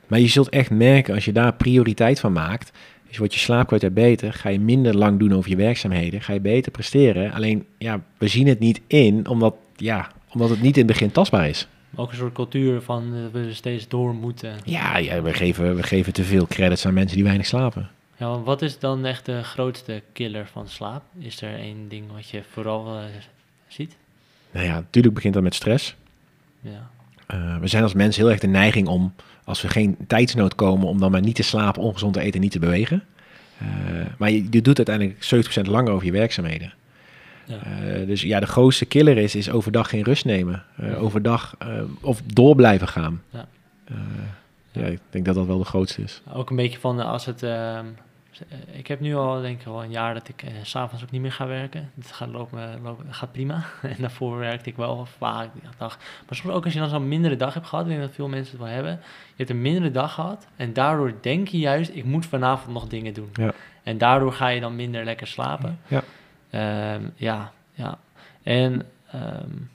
[0.08, 2.72] maar je zult echt merken, als je daar prioriteit van maakt...
[3.10, 6.40] Dus wordt je slaapkwaliteit beter, ga je minder lang doen over je werkzaamheden, ga je
[6.40, 7.32] beter presteren.
[7.32, 11.12] Alleen, ja, we zien het niet in, omdat, ja, omdat het niet in het begin
[11.12, 11.68] tastbaar is.
[11.96, 14.56] Ook een soort cultuur van eh, dat we er steeds door moeten.
[14.64, 17.90] Ja, ja we, geven, we geven te veel credits aan mensen die weinig slapen.
[18.18, 21.04] Ja, wat is dan echt de grootste killer van slaap?
[21.18, 23.04] Is er één ding wat je vooral eh,
[23.68, 23.96] ziet?
[24.52, 25.96] Nou ja, natuurlijk begint dat met stress.
[26.60, 26.90] Ja.
[27.34, 30.88] Uh, we zijn als mens heel erg de neiging om, als we geen tijdsnood komen,
[30.88, 33.04] om dan maar niet te slapen, ongezond te eten en niet te bewegen.
[33.62, 33.68] Uh,
[34.18, 36.74] maar je, je doet uiteindelijk 70% langer over je werkzaamheden.
[37.46, 37.60] Ja.
[37.66, 40.64] Uh, dus ja, de grootste killer is, is overdag geen rust nemen.
[40.98, 41.58] Overdag
[42.02, 43.22] of door blijven gaan.
[43.30, 43.48] Ja.
[44.72, 46.22] ja, ik denk dat dat wel de grootste is.
[46.34, 47.42] Ook een beetje van als het.
[48.50, 51.12] Ehm, ik heb nu al denk ik al een jaar dat ik uh, s'avonds ook
[51.12, 51.92] niet meer ga werken.
[51.96, 53.64] Het gaat, lopen, lopen, gaat prima.
[53.82, 55.98] en daarvoor werkte ik wel vaak de dag.
[55.98, 58.28] Maar soms ook als je dan zo'n mindere dag hebt gehad, ik denk dat veel
[58.28, 58.92] mensen het wel hebben.
[59.02, 62.88] Je hebt een mindere dag gehad en daardoor denk je juist, ik moet vanavond nog
[62.88, 63.30] dingen doen.
[63.34, 63.54] Ja.
[63.84, 65.80] En daardoor ga je dan minder lekker slapen.
[65.88, 66.04] Ja,
[66.96, 67.98] um, ja, ja.
[68.44, 68.86] En
[69.16, 69.70] um,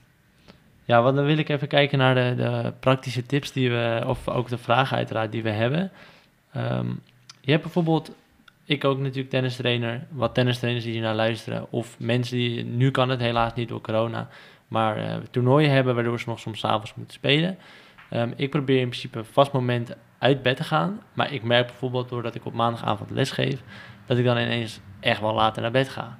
[0.85, 4.27] ja, want dan wil ik even kijken naar de, de, praktische tips die we, of
[4.27, 5.91] ook de vragen uiteraard die we hebben.
[6.55, 7.01] Um,
[7.41, 8.11] je hebt bijvoorbeeld
[8.65, 13.09] ik ook natuurlijk tennistrainer, wat tennistrainers die hier naar luisteren, of mensen die, nu kan
[13.09, 14.29] het helaas niet door corona,
[14.67, 17.57] maar uh, toernooien hebben waardoor ze nog soms avonds moeten spelen.
[18.11, 22.09] Um, ik probeer in principe vast moment uit bed te gaan, maar ik merk bijvoorbeeld
[22.09, 23.61] doordat ik op maandagavond lesgeef,
[24.05, 26.17] dat ik dan ineens echt wel later naar bed ga.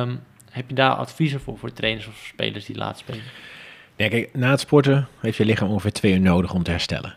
[0.00, 3.22] Um, heb je daar adviezen voor, voor trainers of spelers die laat spelen?
[3.96, 7.16] Kijk, na het sporten heeft je lichaam ongeveer twee uur nodig om te herstellen.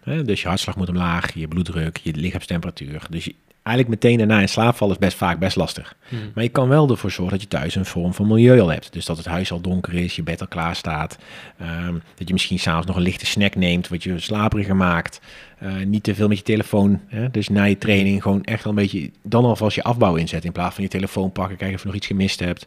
[0.00, 3.06] He, dus je hartslag moet omlaag, je bloeddruk, je lichaamstemperatuur.
[3.10, 3.34] Dus je,
[3.68, 5.96] eigenlijk meteen daarna in slaap vallen is best vaak best lastig.
[6.08, 6.30] Hmm.
[6.34, 8.92] Maar je kan wel ervoor zorgen dat je thuis een vorm van milieu al hebt.
[8.92, 11.18] Dus dat het huis al donker is, je bed al klaar staat.
[11.62, 15.20] Um, dat je misschien s'avonds nog een lichte snack neemt, wat je slaperiger maakt.
[15.62, 17.00] Uh, niet te veel met je telefoon.
[17.06, 17.30] Hè?
[17.30, 19.10] Dus na je training gewoon echt al een beetje...
[19.22, 21.56] dan alvast je afbouw inzetten in plaats van je telefoon pakken...
[21.56, 22.66] kijken of je nog iets gemist hebt.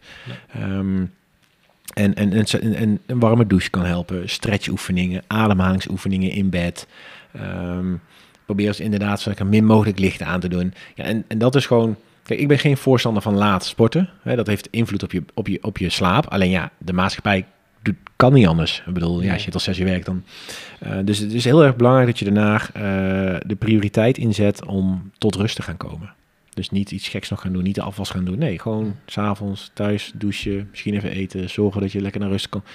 [0.54, 0.64] Ja.
[0.78, 1.14] Um,
[1.94, 4.30] en, en, en, en, een warme douche kan helpen.
[4.30, 6.88] Stretchoefeningen, ademhalingsoefeningen in bed...
[7.36, 8.02] Um,
[8.56, 10.74] probeer dus inderdaad zo min mogelijk licht aan te doen.
[10.96, 11.96] Ja, en, en dat is gewoon...
[12.24, 14.10] Kijk, ik ben geen voorstander van laat sporten.
[14.22, 16.28] Hè, dat heeft invloed op je, op, je, op je slaap.
[16.28, 17.46] Alleen ja, de maatschappij
[17.82, 18.84] doet, kan niet anders.
[18.88, 20.24] Ik bedoel, ja, als je tot zes uur werkt dan...
[20.84, 25.12] Uh, dus het is heel erg belangrijk dat je daarna uh, de prioriteit inzet om
[25.18, 26.14] tot rust te gaan komen.
[26.54, 28.38] Dus niet iets geks nog gaan doen, niet de afwas gaan doen.
[28.38, 31.50] Nee, gewoon s'avonds thuis douchen, misschien even eten.
[31.50, 32.66] Zorgen dat je lekker naar rust komt.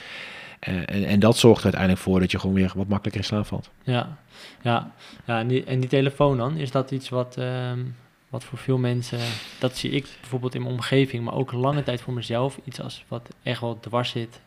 [0.68, 3.26] Uh, en, en dat zorgt er uiteindelijk voor dat je gewoon weer wat makkelijker in
[3.26, 3.70] slaap valt.
[3.82, 4.16] Ja,
[4.62, 4.92] ja,
[5.26, 7.96] ja en, die, en die telefoon dan, is dat iets wat, um,
[8.28, 9.18] wat voor veel mensen,
[9.58, 13.04] dat zie ik bijvoorbeeld in mijn omgeving, maar ook lange tijd voor mezelf, iets als
[13.08, 14.40] wat echt wel dwars zit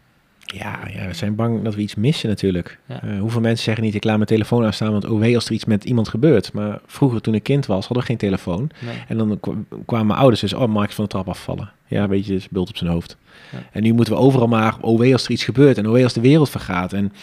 [0.55, 2.79] Ja, ja, we zijn bang dat we iets missen natuurlijk.
[2.85, 3.01] Ja.
[3.03, 5.51] Eh, hoeveel mensen zeggen niet, ik laat mijn telefoon aanstaan, want oh wee als er
[5.51, 6.53] iets met iemand gebeurt.
[6.53, 8.69] Maar vroeger toen ik kind was, hadden we geen telefoon.
[8.85, 8.95] Nee.
[9.07, 9.53] En dan kwa-
[9.85, 11.71] kwamen mijn ouders dus, oh Max van de trap afvallen.
[11.87, 13.17] Ja, een beetje bult op zijn hoofd.
[13.51, 13.57] Ja.
[13.71, 16.03] En nu moeten we overal maar, oh wee als er iets gebeurt en oh wee
[16.03, 16.93] als de wereld vergaat.
[16.93, 17.13] En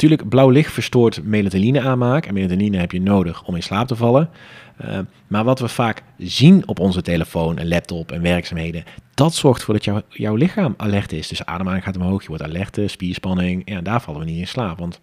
[0.00, 2.26] natuurlijk, blauw licht verstoort melatonine aanmaak.
[2.26, 4.30] En melatonine heb je nodig om in slaap te vallen.
[4.76, 8.84] Eh, maar wat we vaak zien op onze telefoon en laptop en werkzaamheden,
[9.14, 11.28] dat zorgt ervoor dat jouw lichaam alert is.
[11.28, 13.62] Dus ademhaling gaat omhoog, je wordt alert, spierspanning.
[13.64, 14.78] Ja, daar vallen we niet in slaap.
[14.78, 15.00] Want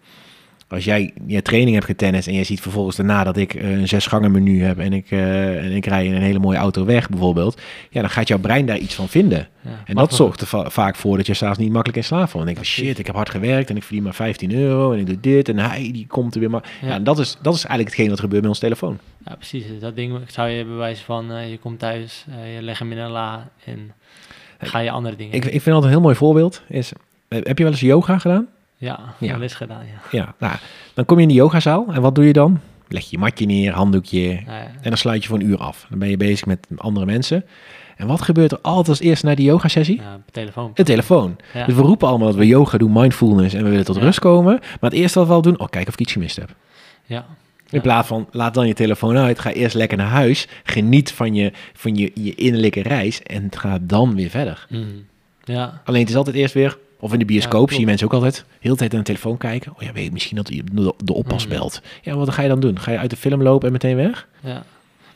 [0.68, 3.88] als jij je training hebt getennist en je ziet vervolgens daarna dat ik eh, een
[3.88, 6.84] zes gangen menu heb en ik, eh, en ik rij in een hele mooie auto
[6.84, 7.60] weg bijvoorbeeld,
[7.90, 9.48] ja, dan gaat jouw brein daar iets van vinden.
[9.60, 9.70] Ja.
[9.84, 12.40] En dat zorgt er va- vaak voor dat je s'avonds niet makkelijk in slaap valt.
[12.40, 12.84] En denk Precies.
[12.86, 15.48] shit, ik heb hard gewerkt en ik verdien maar 15 euro en ik doe dit
[15.48, 16.70] en hij die komt er weer maar.
[16.82, 18.98] Ja, dat is, dat is eigenlijk hetgeen wat gebeurt met ons telefoon.
[19.24, 19.64] Ja, precies.
[19.80, 23.10] Dat ding zou je bewijzen van, eh, je komt thuis, je legt hem in een
[23.10, 23.92] la en
[24.58, 26.92] ga je andere dingen Ik, ik vind altijd een heel mooi voorbeeld is,
[27.28, 28.46] heb je wel eens yoga gedaan?
[28.76, 29.32] Ja, Ja.
[29.32, 30.18] wel eens gedaan, ja.
[30.18, 30.54] Ja, nou,
[30.94, 32.60] dan kom je in de yogazaal en wat doe je dan?
[32.88, 35.58] Leg je je matje neer, handdoekje Nou ja, en dan sluit je voor een uur
[35.58, 35.86] af.
[35.90, 37.44] Dan ben je bezig met andere mensen.
[37.96, 40.00] En wat gebeurt er altijd als eerste na die yogasessie?
[40.00, 40.70] ja, telefoon.
[40.74, 41.36] Een telefoon.
[41.54, 41.64] Ja.
[41.66, 44.02] Dus we roepen allemaal dat we yoga doen, mindfulness en we willen tot Ja.
[44.02, 44.58] rust komen.
[44.60, 46.54] Maar het eerste wat we al doen, oh kijk of ik iets gemist heb.
[47.04, 47.26] Ja.
[47.70, 51.34] In plaats van, laat dan je telefoon uit, ga eerst lekker naar huis, geniet van
[51.34, 54.66] je, van je, je innerlijke reis en ga dan weer verder.
[54.70, 54.82] Mhm.
[55.44, 58.12] Ja, Alleen het is altijd eerst weer, of in de bioscoop zie je mensen ook
[58.12, 59.72] altijd, heel de tijd aan de telefoon kijken.
[59.76, 61.82] Oh ja, weet je, misschien dat de, de oppas belt.
[62.02, 62.78] Ja, wat ga je dan doen?
[62.78, 64.28] Ga je uit de film lopen en meteen weg?
[64.40, 64.62] ja.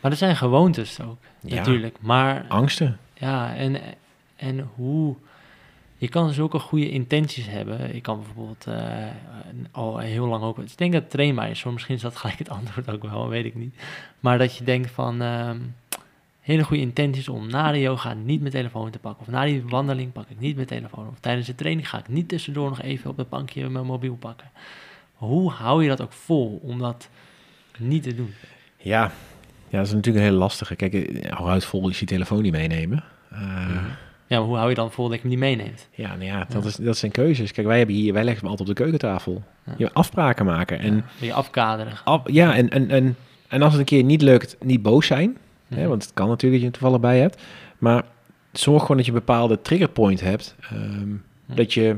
[0.00, 1.54] Maar er zijn gewoontes ook, Ja.
[1.56, 1.96] natuurlijk.
[2.00, 2.98] Maar Angsten.
[3.14, 3.76] Ja, en,
[4.36, 5.14] en hoe...
[5.96, 7.94] Je kan zulke goede intenties hebben.
[7.94, 9.06] Ik kan bijvoorbeeld eh,
[9.70, 10.58] al heel lang ook...
[10.58, 11.72] Ik denk dat het trainbaar is, hoor.
[11.72, 13.74] Misschien is dat gelijk het antwoord ook wel, weet ik niet.
[14.20, 15.22] Maar dat je denkt van...
[15.22, 15.56] ehm,
[16.50, 19.26] hele goede intenties om na de yoga niet mijn telefoon te pakken.
[19.26, 21.08] Of na die wandeling pak ik niet mijn telefoon.
[21.08, 24.14] Of tijdens de training ga ik niet tussendoor nog even op het bankje mijn mobiel
[24.16, 24.50] pakken.
[25.14, 27.08] Hoe hou je dat ook vol om dat
[27.78, 28.34] niet te doen?
[28.76, 29.02] Ja.
[29.68, 30.76] ja, dat is natuurlijk een hele lastige.
[30.76, 33.04] Kijk, eh, hou uit vol is je telefoon niet meenemen.
[33.30, 33.38] Eh,
[34.26, 35.88] Ja, maar hoe hou je dan vol dat je hem niet meeneemt?
[35.94, 36.68] Ja, nou ja, dat, Ja.
[36.68, 37.52] Is, dat zijn keuzes.
[37.52, 39.42] Kijk, wij hebben hier, wij leggen hem altijd op de keukentafel.
[39.66, 39.74] Ja.
[39.78, 40.78] Je afspraken maken.
[40.78, 41.92] En, je afkaderen?
[42.04, 43.16] af- ja, en, en, en,
[43.48, 45.36] en als het een keer niet lukt, niet boos zijn.
[45.74, 47.42] Hè, want het kan natuurlijk dat je het toevallig bij hebt.
[47.78, 48.04] Maar
[48.52, 50.54] zorg gewoon dat je een bepaalde triggerpoint hebt.
[50.70, 51.08] ehm,
[51.46, 51.54] Hm.
[51.54, 51.96] Dat je,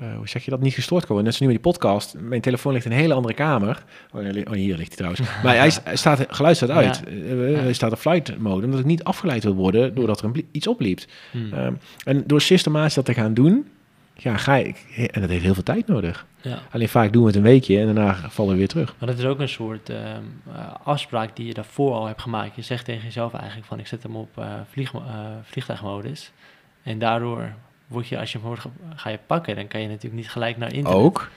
[0.00, 1.24] eh, hoe zeg je dat, niet gestoord kan worden.
[1.24, 2.14] Net zoals nu met die podcast.
[2.20, 3.84] Mijn telefoon ligt in een hele andere kamer.
[4.12, 5.20] Oh, oh, hier ligt hij trouwens.
[5.44, 7.02] Maar hij, staat, geluid staat uit.
[7.04, 7.10] Ja.
[7.10, 7.58] Eh, Ja.
[7.58, 8.64] Hij staat op flight mode.
[8.64, 11.06] Omdat ik niet afgeleid wil worden doordat er een iets opliept.
[11.30, 11.52] Hmm.
[11.52, 11.72] Ehm,
[12.04, 13.66] en door systematisch dat te gaan doen,
[14.16, 15.08] ja, ga ik.
[15.12, 16.26] En dat heeft heel veel tijd nodig.
[16.40, 16.58] ja.
[16.70, 18.94] Alleen vaak doen we het een weekje en daarna vallen we weer terug.
[18.98, 20.22] Maar dat is ook een soort ehm,
[20.54, 22.56] eh, afspraak die je daarvoor al hebt gemaakt.
[22.56, 25.00] Je zegt tegen jezelf eigenlijk van ik zet hem op eh, vlieg, eh,
[25.42, 26.32] vliegtuigmodus.
[26.82, 27.52] En daardoor
[27.86, 28.64] word je, als je hem hoort,
[28.94, 31.02] ga je pakken, dan kan je natuurlijk niet gelijk naar internet.
[31.02, 31.30] Ook,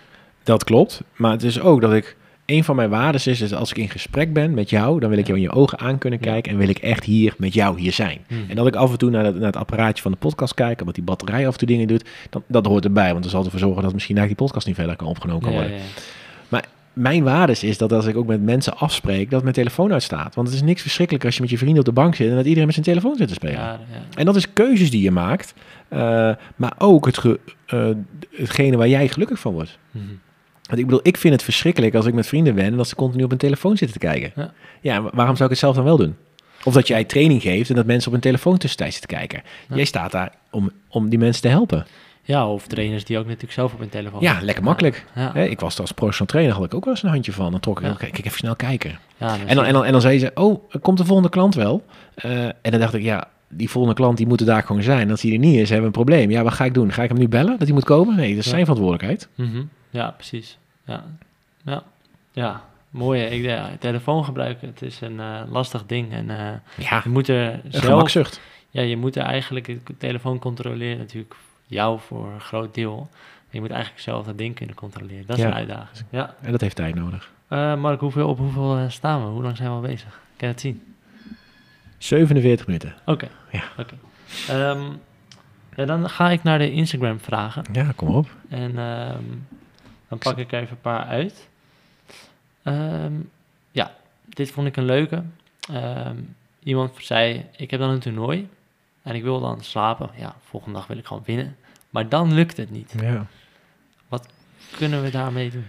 [0.44, 1.02] dat klopt.
[1.16, 2.16] Maar het is ook dat ik.
[2.50, 5.18] Een van mijn waarden is, is als ik in gesprek ben met jou, dan wil
[5.20, 7.80] ik jou in je ogen aan kunnen kijken en wil ik echt hier met jou
[7.80, 8.20] hier zijn.
[8.28, 8.46] Hmm.
[8.48, 10.80] En dat ik af en toe naar, dat, naar het apparaatje van de podcast kijk,
[10.80, 13.12] omdat die batterij af en toe dingen doet, dan, dat hoort erbij.
[13.12, 15.52] Want dat zal ervoor zorgen dat misschien eigenlijk die podcast niet verder kan opgenomen kan
[15.52, 15.78] Ja, worden.
[15.78, 16.62] ja,
[16.94, 20.36] Mijn waarde is dat als ik ook met mensen afspreek, dat mijn telefoon uitstaat.
[20.36, 22.36] Want het is niks verschrikkelijker als je met je vrienden op de bank zit en
[22.36, 23.54] dat iedereen met zijn telefoon zit te spelen.
[23.56, 24.02] Ja, ja.
[24.16, 25.54] En dat is keuzes die je maakt,
[25.88, 26.00] eh,
[26.56, 27.90] maar ook het ge- eh,
[28.36, 29.78] hetgene waar jij gelukkig van wordt.
[29.92, 30.04] Mhm.
[30.70, 32.96] Want ik bedoel, ik vind het verschrikkelijk als ik met vrienden ben en dat ze
[32.96, 34.32] continu op hun telefoon zitten te kijken.
[34.36, 34.52] Ja.
[34.82, 36.16] Ja, wa- waarom zou ik het zelf dan wel doen?
[36.64, 39.42] Of dat jij training geeft en dat mensen op hun telefoon tussentijds zitten kijken.
[39.70, 39.76] Ja.
[39.76, 41.86] Jij staat daar om, om die mensen te helpen.
[42.24, 45.06] Ja, of trainers die ook natuurlijk zelf op hun telefoon Ja, lekker makkelijk.
[45.16, 47.52] Ja, ik was als professional trainer, had ik ook wel eens een handje van.
[47.52, 49.00] Dan trok ik, kijk, even snel kijken.
[49.48, 51.86] En dan, en, dan, en dan zei ze, oh, komt de volgende klant wel?
[52.16, 55.12] Eh, en dan dacht ik, ja, die volgende klant die moet er daar gewoon zijn.
[55.12, 56.32] Als hij er niet is, hebben we een probleem.
[56.32, 56.92] Ja, wat ga ik doen?
[56.92, 58.16] Ga ik hem nu bellen dat hij moet komen?
[58.16, 59.28] Nee, dat is zijn verantwoordelijkheid.
[59.36, 59.62] Mhm.
[59.90, 60.58] Ja, precies.
[60.86, 61.04] Ja,
[61.64, 61.84] ja.
[62.32, 62.64] ja.
[62.90, 63.22] mooi.
[63.22, 66.12] Ik, ja, telefoon gebruiken, het is een eh, lastig ding.
[66.12, 68.40] En eh, Ja, je moet er zelf.
[68.70, 71.36] Ja, je moet er eigenlijk, de telefoon controleert natuurlijk
[71.66, 73.10] jou voor een groot deel.
[73.50, 75.26] Je moet eigenlijk zelf dat ding kunnen controleren.
[75.26, 75.50] Dat is Ja.
[75.50, 76.06] een uitdaging.
[76.10, 76.36] Ja.
[76.42, 77.32] En dat heeft tijd nodig.
[77.48, 79.28] Eh, Mark, hoeveel, op hoeveel staan we?
[79.30, 80.20] Hoe lang zijn we al bezig?
[80.38, 80.84] Kan je het zien?
[81.98, 82.94] 47 minuten.
[83.06, 83.28] Oké.
[83.52, 83.64] Ja.
[83.78, 83.94] Oké.
[84.50, 84.82] Ehm,
[85.76, 87.64] ja, dan ga ik naar de Instagram vragen.
[87.72, 88.28] Ja, kom op.
[88.50, 89.24] En ehm,
[90.10, 91.48] dan pak ik er even een paar uit.
[92.64, 93.14] Ehm,
[93.72, 93.96] ja,
[94.26, 95.24] dit vond ik een leuke.
[95.70, 96.18] Ehm,
[96.64, 98.50] iemand zei, ik heb dan een toernooi
[99.02, 100.10] en ik wil dan slapen.
[100.16, 101.56] Ja, volgende dag wil ik gewoon winnen.
[101.90, 102.94] Maar dan lukt het niet.
[103.02, 103.28] Ja.
[104.78, 105.66] Kunnen we daarmee doen?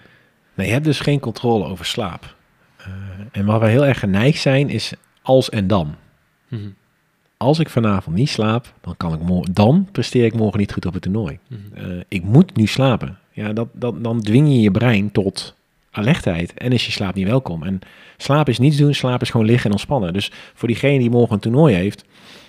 [0.54, 2.34] Nee, je hebt dus geen controle over slaap.
[2.76, 2.86] Eh,
[3.32, 5.94] en waar we heel erg geneigd zijn, is als en dan.
[6.48, 6.70] Mhm.
[7.36, 10.86] als ik vanavond niet slaap, dan, kan ik morgen, dan presteer ik morgen niet goed
[10.86, 11.38] op het toernooi.
[11.46, 11.60] Mhm.
[11.74, 13.18] Eh, ik moet nu slapen.
[13.32, 15.54] Ja, dat, dat, dan dwing je je brein tot
[15.90, 16.54] alertheid.
[16.54, 17.62] En is je slaap niet welkom.
[17.62, 17.80] En
[18.16, 20.12] slaap is niets doen, slaap is gewoon liggen en ontspannen.
[20.12, 22.04] Dus voor diegene die morgen een toernooi heeft,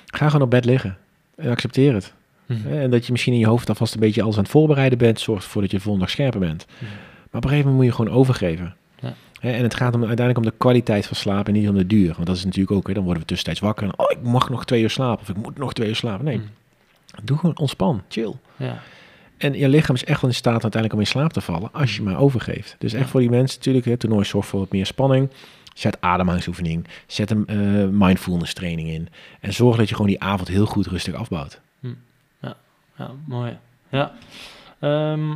[0.06, 0.98] ga gewoon op bed liggen.
[1.36, 2.14] En accepteer het.
[2.46, 2.68] Mhm.
[2.68, 5.20] En dat je misschien in je hoofd alvast een beetje alles aan het voorbereiden bent,
[5.20, 6.66] zorgt ervoor dat je de volgende dag scherper bent.
[6.76, 6.84] Mhm.
[6.86, 8.76] Maar op een gegeven moment moet je gewoon overgeven.
[9.02, 9.14] Ja.
[9.42, 12.14] En het gaat om, uiteindelijk om de kwaliteit van slaap en niet om de duur.
[12.14, 13.84] Want dat is natuurlijk ook, hè, dan worden we tussentijds wakker.
[13.88, 16.26] En, oh, ik mag nog twee uur slapen of ik moet nog twee uur slapen.
[16.26, 16.46] Nee, Mhm.
[17.24, 18.34] doe gewoon ontspan, chill.
[18.56, 18.82] Ja.
[19.42, 21.96] En je lichaam is echt wel in staat uiteindelijk om in slaap te vallen als
[21.96, 22.76] je maar overgeeft.
[22.80, 23.10] Dus echt Ja.
[23.10, 25.30] voor die mensen natuurlijk, het toernooi zorgt voor wat meer spanning.
[25.74, 27.58] Zet ademhalingsoefening, zet een eh,
[27.92, 29.08] mindfulness training in.
[29.40, 31.60] En zorg dat je gewoon die avond heel goed rustig afbouwt.
[32.98, 33.58] Ja, mooi.
[33.90, 34.14] Ja.
[34.80, 35.34] Ehm,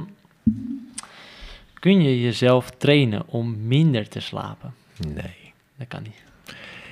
[1.79, 4.73] kun je jezelf trainen om minder te slapen?
[5.13, 5.53] Nee.
[5.77, 6.23] Dat kan niet.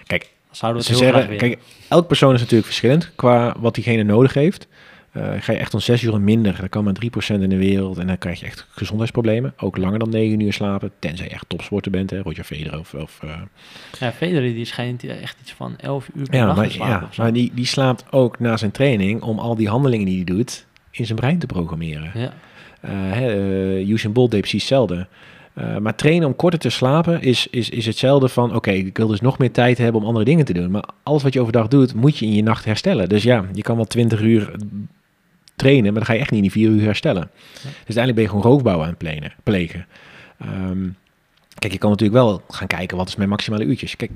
[0.05, 1.59] Kijk, Zouden we het zeggen, kijk,
[1.89, 4.68] elk persoon is natuurlijk verschillend qua wat diegene nodig heeft.
[5.14, 7.57] Eh, ga je echt om zes uur en minder, dan kan maar 3% in de
[7.57, 7.97] wereld.
[7.97, 9.53] En dan krijg je echt gezondheidsproblemen.
[9.57, 12.09] Ook langer dan 9 uur slapen, tenzij je echt topsporter bent.
[12.09, 12.93] Hè, Roger Federer of...
[12.93, 13.30] of eh,
[13.99, 17.07] Ja, Federer die schijnt echt iets van 11 uur per ja, dag maar, te slapen
[17.11, 20.24] ja, maar die, die slaapt ook na zijn training om al die handelingen die hij
[20.24, 22.11] doet in zijn brein te programmeren.
[22.14, 22.34] Ja,
[22.82, 25.07] eh, Usain Bolt deed precies hetzelfde.
[25.80, 28.55] Maar trainen om korter te slapen is, is, is hetzelfde van...
[28.55, 30.72] oké, ik wil dus nog meer tijd hebben om andere dingen te doen.
[30.72, 33.09] Maar alles wat je overdag doet, moet je in je nacht herstellen.
[33.09, 34.51] Dus ja, je kan wel 20 uur
[35.64, 35.84] trainen...
[35.84, 37.30] maar dan ga je echt niet in die 4 uur herstellen.
[37.53, 37.64] Dus
[37.95, 39.86] uiteindelijk ben je gewoon roofbouw aan het plenen- plegen.
[40.39, 40.88] Ehm,
[41.59, 42.97] kijk, je kan natuurlijk wel gaan kijken...
[42.97, 43.95] wat is mijn maximale uurtjes.
[43.95, 44.11] Kijk,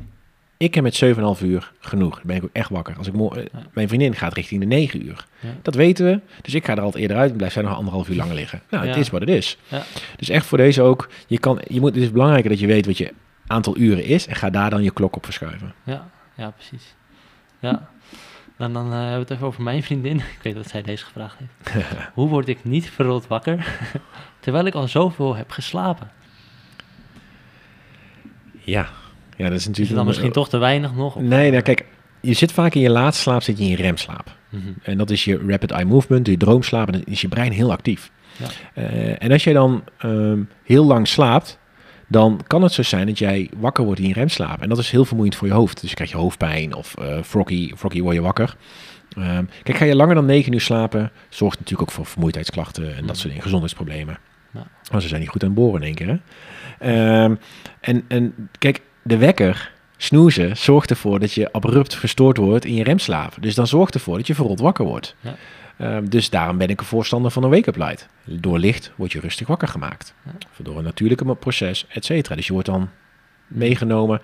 [0.57, 1.03] ik heb met
[1.39, 2.13] 7,5 uur genoeg.
[2.15, 2.95] Dan ben ik ook echt wakker.
[2.97, 3.59] Als ik eh, Ja.
[3.73, 5.25] Mijn vriendin gaat richting de 9 uur.
[5.39, 5.49] Ja.
[5.61, 6.19] Dat weten we.
[6.41, 8.61] Dus ik ga er altijd eerder uit en blijf zij nog anderhalf uur langer liggen.
[8.69, 9.57] Nou, het is wat het is.
[9.67, 9.83] Ja.
[10.17, 12.85] Dus echt voor deze ook, je kan, je moet, het is belangrijker dat je weet
[12.85, 13.13] wat je
[13.47, 15.73] aantal uren is en ga daar dan je klok op verschuiven.
[15.83, 16.95] ja, ja, precies.
[17.59, 17.89] Ja.
[18.57, 20.17] Dan, dan eh, hebben we het even over mijn vriendin.
[20.37, 21.85] Ik weet dat zij deze gevraagd heeft.
[22.13, 23.79] Hoe word ik niet verrot wakker
[24.39, 26.09] terwijl ik al zoveel heb geslapen?
[28.59, 28.89] Ja,
[29.37, 29.87] ja dat is Is natuurlijk...
[29.87, 31.15] het dan misschien toch te weinig nog?
[31.15, 31.85] Of- Nee, nou kijk,
[32.21, 34.35] je zit vaak in je laatste slaap, zit je in je remslaap.
[34.49, 34.63] Mhm.
[34.81, 37.71] En dat is je rapid eye movement, je droomslaap en dan is je brein heel
[37.71, 38.11] actief.
[38.37, 38.47] Ja.
[38.73, 41.59] Eh, en als jij dan ehm, heel lang slaapt,
[42.07, 44.61] dan kan het zo zijn dat jij wakker wordt in je remslaap.
[44.61, 45.81] En dat is heel vermoeiend voor je hoofd.
[45.81, 48.55] Dus je krijgt je hoofdpijn of eh froggy, froggy word je wakker.
[49.17, 53.05] Ehm, kijk, ga je langer dan 9 uur slapen, zorgt natuurlijk ook voor vermoeidheidsklachten en
[53.05, 54.17] dat soort dingen, gezondheidsproblemen.
[54.53, 54.67] Ja.
[54.91, 56.07] Want ze zijn niet goed aan het boren in één keer.
[56.07, 56.17] Hè?
[56.79, 57.35] Ehm,
[57.79, 62.83] en, en kijk, de wekker, snoezen, zorgt ervoor dat je abrupt verstoord wordt in je
[62.83, 63.35] remslaap.
[63.39, 65.15] Dus dan zorgt ervoor dat je verrot wakker wordt.
[65.19, 65.35] Ja.
[65.77, 68.07] Ehm, dus daarom ben ik een voorstander van een wake-up light.
[68.23, 70.13] Door licht word je rustig wakker gemaakt.
[70.25, 70.31] Ja.
[70.51, 72.35] Of door een natuurlijke proces, et cetera.
[72.35, 72.89] Dus je wordt dan
[73.47, 74.21] meegenomen.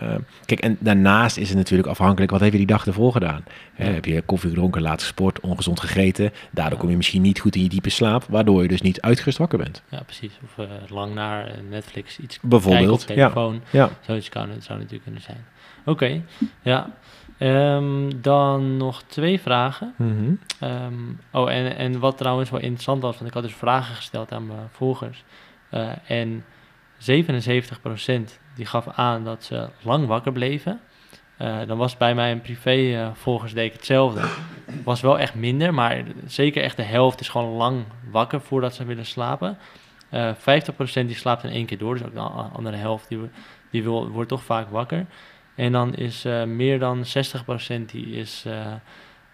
[0.00, 3.44] Ehm, kijk, en daarnaast is het natuurlijk afhankelijk, wat heb je die dag ervoor gedaan?
[3.76, 3.84] Ja.
[3.84, 6.32] heb je koffie gedronken, laat gesport, ongezond gegeten?
[6.50, 6.80] Daardoor Ja.
[6.80, 9.58] kom je misschien niet goed in je diepe slaap, waardoor je dus niet uitgerust wakker
[9.58, 9.82] bent.
[9.88, 10.32] Ja, precies.
[10.44, 13.34] Of eh, lang naar eh, Netflix iets Bijvoorbeeld, kijken op ja.
[13.34, 13.62] telefoon.
[13.70, 13.90] Ja.
[14.06, 15.44] Zoiets kan, het zou natuurlijk kunnen zijn.
[15.84, 16.22] Oké,
[16.62, 16.90] ja.
[17.40, 19.94] Ehm, dan nog twee vragen.
[19.96, 20.34] Mhm.
[20.58, 20.94] Ehm,
[21.32, 24.46] oh, en, en wat trouwens wel interessant was, want ik had dus vragen gesteld aan
[24.46, 25.24] mijn volgers.
[25.70, 26.44] Eh, en
[26.98, 30.80] 77% die gaf aan dat ze lang wakker bleven.
[31.36, 34.20] Eh, dan was bij mijn privé eh, volgers deed ik hetzelfde.
[34.84, 38.84] Was wel echt minder, maar zeker echt de helft is gewoon lang wakker voordat ze
[38.84, 39.58] willen slapen.
[40.10, 43.18] Eh 50% die slaapt in één keer door, dus ook de andere helft die,
[43.70, 45.06] die wil, wordt toch vaak wakker.
[45.54, 48.66] En dan is eh, meer dan 60% die, is, eh,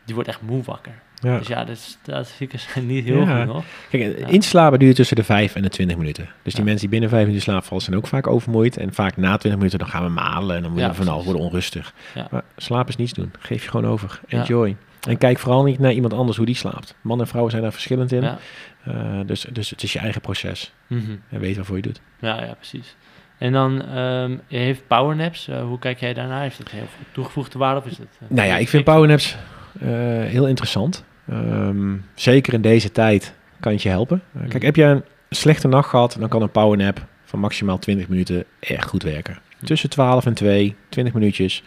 [0.05, 0.93] die wordt echt moe wakker.
[1.23, 1.39] Ja.
[1.39, 3.39] Dus ja, dat is statistieken zijn niet heel Ja.
[3.39, 3.65] goed nog.
[3.91, 4.27] Kijk, Ja.
[4.27, 6.29] inslapen duurt tussen de 5 en de 20 minuten.
[6.43, 8.77] Dus die mensen die binnen 5 minuten slaap vallen, zijn ook vaak overmoeid.
[8.77, 11.25] En vaak na 20 minuten dan gaan we malen en dan worden we van alles
[11.25, 11.25] precies.
[11.25, 11.95] worden onrustig.
[12.15, 12.29] Ja.
[12.31, 13.33] Maar slaap is niets doen.
[13.39, 14.21] Geef je gewoon over.
[14.29, 14.77] Enjoy.
[15.09, 16.95] En kijk vooral niet naar iemand anders hoe die slaapt.
[17.01, 18.25] Man en vrouwen zijn daar verschillend in.
[18.25, 20.73] Eh, dus, dus het is je eigen proces.
[20.87, 21.17] Mhm.
[21.31, 22.01] En weet waarvoor je doet.
[22.21, 22.97] ja, ja, precies.
[23.39, 25.49] En dan ehm, heeft powernaps.
[25.49, 26.41] eh hoe kijk jij daarnaar?
[26.43, 28.09] Heeft dat heel toegevoegde waarde of is het?
[28.21, 29.37] eh, Nou ja, ik vind powernaps
[29.81, 29.89] eh
[30.23, 31.05] heel interessant.
[31.29, 34.23] Ehm, zeker in deze tijd kan het je helpen.
[34.39, 34.65] Kijk, Mhm.
[34.65, 38.89] heb je een slechte nacht gehad, dan kan een powernap van maximaal 20 minuten echt
[38.89, 39.39] goed werken.
[39.59, 39.65] Hm.
[39.67, 41.63] Tussen 12 en 2, 20 minuutjes.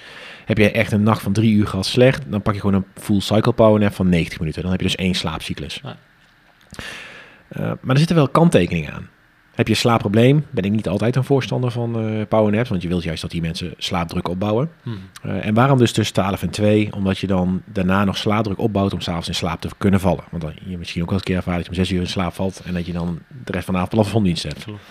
[0.45, 2.85] Heb je echt een nacht van 3 uur gehad slecht, dan pak je gewoon een
[3.01, 4.61] full cycle powernap van 90 minuten.
[4.61, 5.81] Dan heb je dus één slaapcyclus.
[7.55, 9.09] Maar er zitten wel kanttekeningen aan.
[9.59, 12.87] Heb je een slaapprobleem, ben ik niet altijd een voorstander van eh powernaps, want je
[12.87, 14.71] wilt juist dat die mensen slaapdruk opbouwen.
[14.83, 14.97] Mhm.
[15.21, 16.93] Eh, en waarom dus tussen 12 en 2?
[16.93, 20.23] Omdat je dan daarna nog slaapdruk opbouwt om s'avonds in slaap te kunnen vallen.
[20.29, 22.01] Want dan je misschien ook wel eens een keer ervaren dat je om 6 uur
[22.01, 24.63] in slaap valt en dat je dan de rest van de avond plafonddienst hebt.
[24.63, 24.81] Klopt.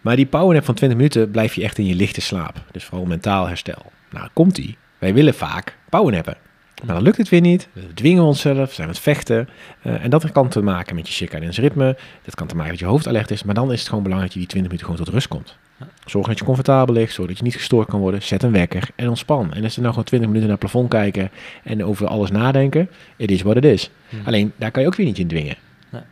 [0.00, 2.64] Maar die powernap van 20 minuten blijf je echt in je lichte slaap.
[2.70, 3.92] Dus vooral mentaal herstel.
[4.10, 4.76] Nou, komt die.
[4.98, 6.36] Wij willen vaak powernappen.
[6.84, 7.68] Maar dan lukt het weer niet.
[7.72, 9.48] We dwingen onszelf, zijn we het vechten.
[9.82, 11.96] Eh, en dat kan te maken met je circadiaans ritme.
[12.22, 13.42] Dat kan te maken met je hoofd alert is.
[13.42, 15.56] Maar dan is het gewoon belangrijk dat je die 20 minuten gewoon tot rust komt.
[16.04, 17.12] Zorg dat je comfortabel ligt.
[17.12, 18.22] Zorg dat je niet gestoord kan worden.
[18.22, 19.52] Zet een wekker en ontspan.
[19.54, 21.30] En als je nou gewoon 20 minuten naar het plafond kijken
[21.64, 22.90] en over alles nadenken.
[23.16, 23.90] Het is wat het is.
[24.08, 24.20] Hmm.
[24.24, 25.56] Alleen daar kan je ook weer niet in dwingen.
[25.90, 26.02] Nee,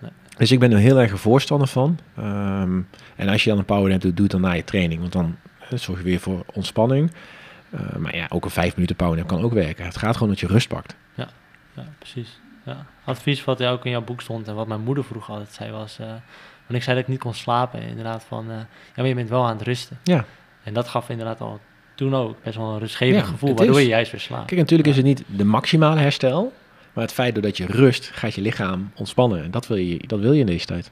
[0.00, 0.10] nee.
[0.36, 1.98] Dus ik ben er heel erg een voorstander van.
[2.16, 2.80] Ehm,
[3.16, 5.00] en als je dan een powernap doet, doe het dan na je training.
[5.00, 5.36] Want dan
[5.70, 7.10] eh, zorg je weer voor ontspanning.
[7.74, 9.84] Eh, maar ja, ook een vijf minuten powernap kan ook werken.
[9.84, 10.96] Het gaat gewoon dat je rust pakt.
[11.14, 11.28] Ja,
[11.98, 12.40] precies.
[12.64, 12.86] Ja.
[13.04, 15.98] Advies wat ook in jouw boek stond en wat mijn moeder vroeger altijd zei was...
[15.98, 16.06] eh
[16.66, 18.50] want ik zei dat ik niet kon slapen, inderdaad van...
[18.50, 18.64] eh, ja,
[18.96, 19.98] maar je bent wel aan het rusten.
[20.02, 20.24] Ja.
[20.62, 21.60] En dat gaf inderdaad al
[21.94, 23.82] toen ook best wel een rustgevend Ja, gevoel, waardoor is.
[23.82, 24.46] je juist weer slaapt.
[24.46, 25.02] Kijk, natuurlijk is Ja.
[25.02, 26.52] het niet de maximale herstel.
[26.92, 29.42] Maar het feit doordat je rust, gaat je lichaam ontspannen.
[29.44, 30.90] En dat wil je, dat wil je in deze tijd.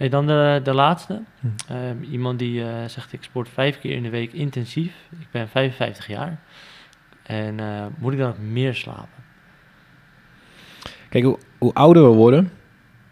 [0.00, 1.22] Hey, dan de, de laatste.
[1.40, 1.46] Hm.
[1.68, 4.94] Ehm, iemand die eh, zegt, ik sport vijf keer in de week intensief.
[5.20, 6.40] Ik ben 55 jaar.
[7.22, 9.22] En eh, moet ik dan ook meer slapen?
[11.08, 12.52] Kijk, hoe, hoe ouder we worden,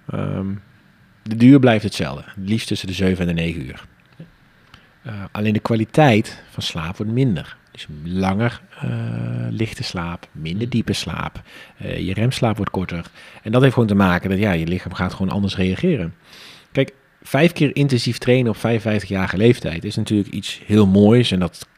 [0.07, 0.47] ehm,
[1.23, 2.23] de duur blijft hetzelfde.
[2.27, 3.85] Het liefst tussen de 7 en de 9 uur.
[5.03, 7.57] Eh, alleen de kwaliteit van slaap wordt minder.
[7.71, 8.61] Dus langer
[9.51, 11.43] lichte slaap, minder diepe slaap.
[11.79, 13.05] je remslaap wordt korter.
[13.43, 16.15] En dat heeft gewoon te maken dat ja, je lichaam gaat gewoon anders reageren.
[16.73, 16.93] Kijk,
[17.23, 21.69] vijf keer intensief trainen op 55-jarige leeftijd is natuurlijk iets heel moois en dat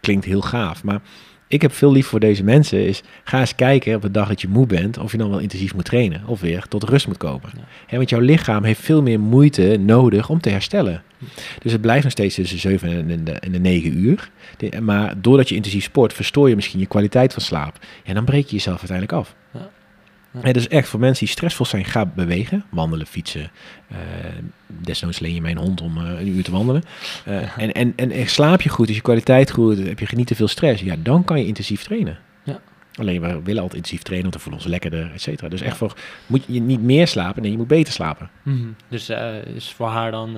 [0.00, 0.84] klinkt heel gaaf.
[0.84, 1.00] Maar
[1.48, 4.40] ik heb veel lief voor deze mensen is, ga eens kijken op de dag dat
[4.40, 7.16] je moe bent, of je dan wel intensief moet trainen of weer tot rust moet
[7.16, 7.50] komen.
[7.88, 7.96] Ja.
[7.96, 11.02] Want jouw lichaam heeft veel meer moeite nodig om te herstellen.
[11.58, 14.30] Dus het blijft nog steeds tussen de 7 en de, en de 9 uur.
[14.56, 17.78] De- maar doordat je intensief sport, verstoor je misschien je kwaliteit van slaap.
[18.04, 19.34] En dan breek je jezelf uiteindelijk af.
[19.52, 19.70] Ja.
[20.38, 22.64] Hè, dus echt voor mensen die stressvol zijn, ga bewegen.
[22.70, 23.50] Wandelen, fietsen.
[23.88, 23.96] eh
[24.66, 26.82] desnoods leen je mijn hond om eh, een uur te wandelen.
[27.24, 30.26] Eh, en, en, en, en slaap je goed, is je kwaliteit goed, heb je niet
[30.26, 30.82] te veel stress.
[30.82, 32.18] Ja, dan kan je intensief trainen.
[32.42, 32.60] Ja.
[32.94, 35.48] Alleen, we willen altijd intensief trainen, want dan voelen we ons lekkerder, et cetera.
[35.48, 38.30] Dus echt voor, moet je niet meer slapen, nee, je moet beter slapen.
[38.88, 40.36] Dus eh, is voor haar dan,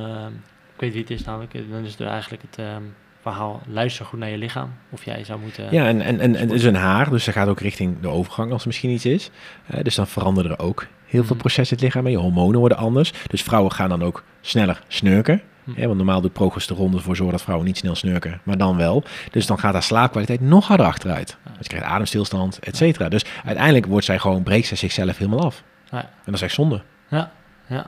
[0.74, 2.82] ik weet wie het is namelijk, dan is er eigenlijk het ehm,
[3.22, 4.70] verhaal, luister goed naar je lichaam.
[4.90, 5.68] Of jij zou moeten...
[5.70, 8.08] Ja, en, en, en, en het is een haar, dus ze gaat ook richting de
[8.08, 9.30] overgang als er misschien iets is.
[9.66, 11.36] Eh, dus dan veranderen er ook heel veel Mhm.
[11.36, 13.12] processen in het lichaam en je hormonen worden anders.
[13.26, 15.42] Dus vrouwen gaan dan ook sneller snurken.
[15.64, 15.80] Mhm.
[15.80, 19.04] Hè, want normaal doet progesteron ervoor zorgen dat vrouwen niet snel snurken, maar dan wel.
[19.30, 21.36] Dus dan gaat haar slaapkwaliteit nog harder achteruit.
[21.44, 21.50] Ja.
[21.50, 23.08] Dus je krijgt ademstilstand, et cetera.
[23.08, 25.62] Dus uiteindelijk wordt zij gewoon, breekt zij zichzelf helemaal af.
[25.90, 25.98] Ja.
[26.00, 26.82] En dat is echt zonde.
[27.08, 27.32] Ja,
[27.68, 27.86] ja,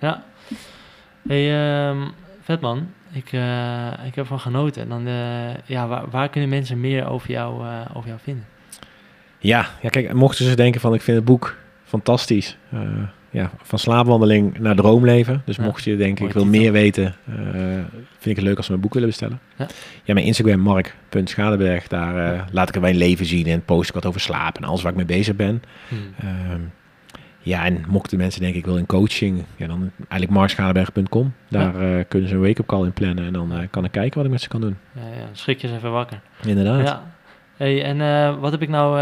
[0.00, 0.22] ja.
[1.28, 1.50] Hey,
[2.46, 4.82] ehm, Vetman, ik, eh, ik heb van genoten.
[4.82, 8.44] En dan, eh, ja, waar, waar kunnen mensen meer over jou, eh, over jou vinden?
[9.38, 12.56] Ja, ja, kijk, mochten ze denken van ik vind het boek fantastisch.
[13.30, 15.42] Ja, van slaapwandeling naar droomleven.
[15.44, 16.60] Dus Ja, mocht je denken ik wil titel.
[16.60, 17.14] meer weten,
[18.18, 19.40] vind ik het leuk als ze mijn boek willen bestellen.
[19.56, 19.66] Ja.
[20.04, 24.06] Ja, mijn Instagram mark.schadeberg, daar laat ik er mijn leven zien en post ik wat
[24.06, 25.62] over slaap en alles waar ik mee bezig ben.
[25.88, 26.70] Hmm.
[27.46, 31.34] Ja, en mochten mensen denken ik wil in coaching, ja, dan eigenlijk markschadeberg.com.
[31.48, 34.16] Daar eh, kunnen ze een wake-up call in plannen en dan eh, kan ik kijken
[34.16, 34.76] wat ik met ze kan doen.
[34.92, 36.20] Ja, ja, schrik je eens even wakker.
[36.46, 36.86] Inderdaad.
[36.86, 37.14] Ja.
[37.56, 39.00] Hey, en eh, wat heb ik nou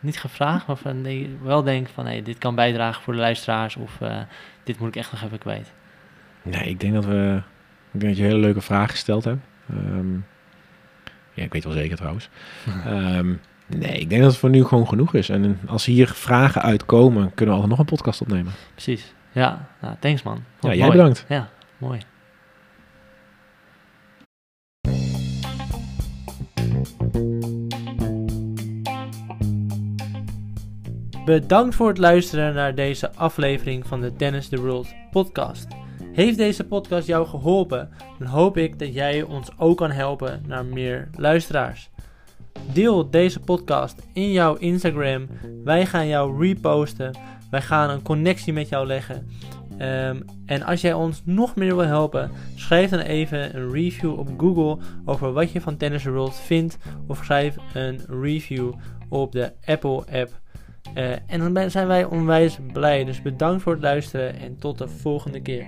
[0.00, 3.76] niet gevraagd, maar van, nee, wel denk van, hey, dit kan bijdragen voor de luisteraars
[3.76, 3.98] of
[4.62, 5.72] dit moet ik echt nog even kwijt.
[6.42, 7.42] Nee, ik denk dat we.
[7.92, 9.44] Ik denk dat je een hele leuke vraag gesteld hebt.
[9.70, 10.14] Ehm,
[11.32, 12.28] ja, ik weet wel zeker trouwens.
[12.84, 13.34] Ehm,
[13.66, 15.28] nee, ik denk dat het voor nu gewoon genoeg is.
[15.28, 18.52] En als hier vragen uitkomen, kunnen we altijd nog een podcast opnemen.
[18.72, 19.14] Precies.
[19.32, 20.44] Ja, nou, thanks man.
[20.60, 21.24] Ja, jij bedankt.
[21.28, 21.48] Ja,
[21.78, 22.00] mooi.
[31.24, 35.66] Bedankt voor het luisteren naar deze aflevering van de Tennis the World podcast.
[36.12, 40.64] Heeft deze podcast jou geholpen, dan hoop ik dat jij ons ook kan helpen naar
[40.64, 41.90] meer luisteraars.
[42.72, 45.26] Deel deze podcast in jouw Instagram.
[45.64, 47.16] Wij gaan jou reposten.
[47.50, 49.28] Wij gaan een connectie met jou leggen.
[49.78, 54.28] Ehm, en als jij ons nog meer wil helpen, schrijf dan even een review op
[54.38, 56.78] Google over wat je van Tennis World vindt.
[57.06, 58.72] Of schrijf een review
[59.08, 60.42] op de Apple app.
[60.94, 63.04] Eh, en dan zijn wij onwijs blij.
[63.04, 65.66] Dus bedankt voor het luisteren en tot de volgende keer.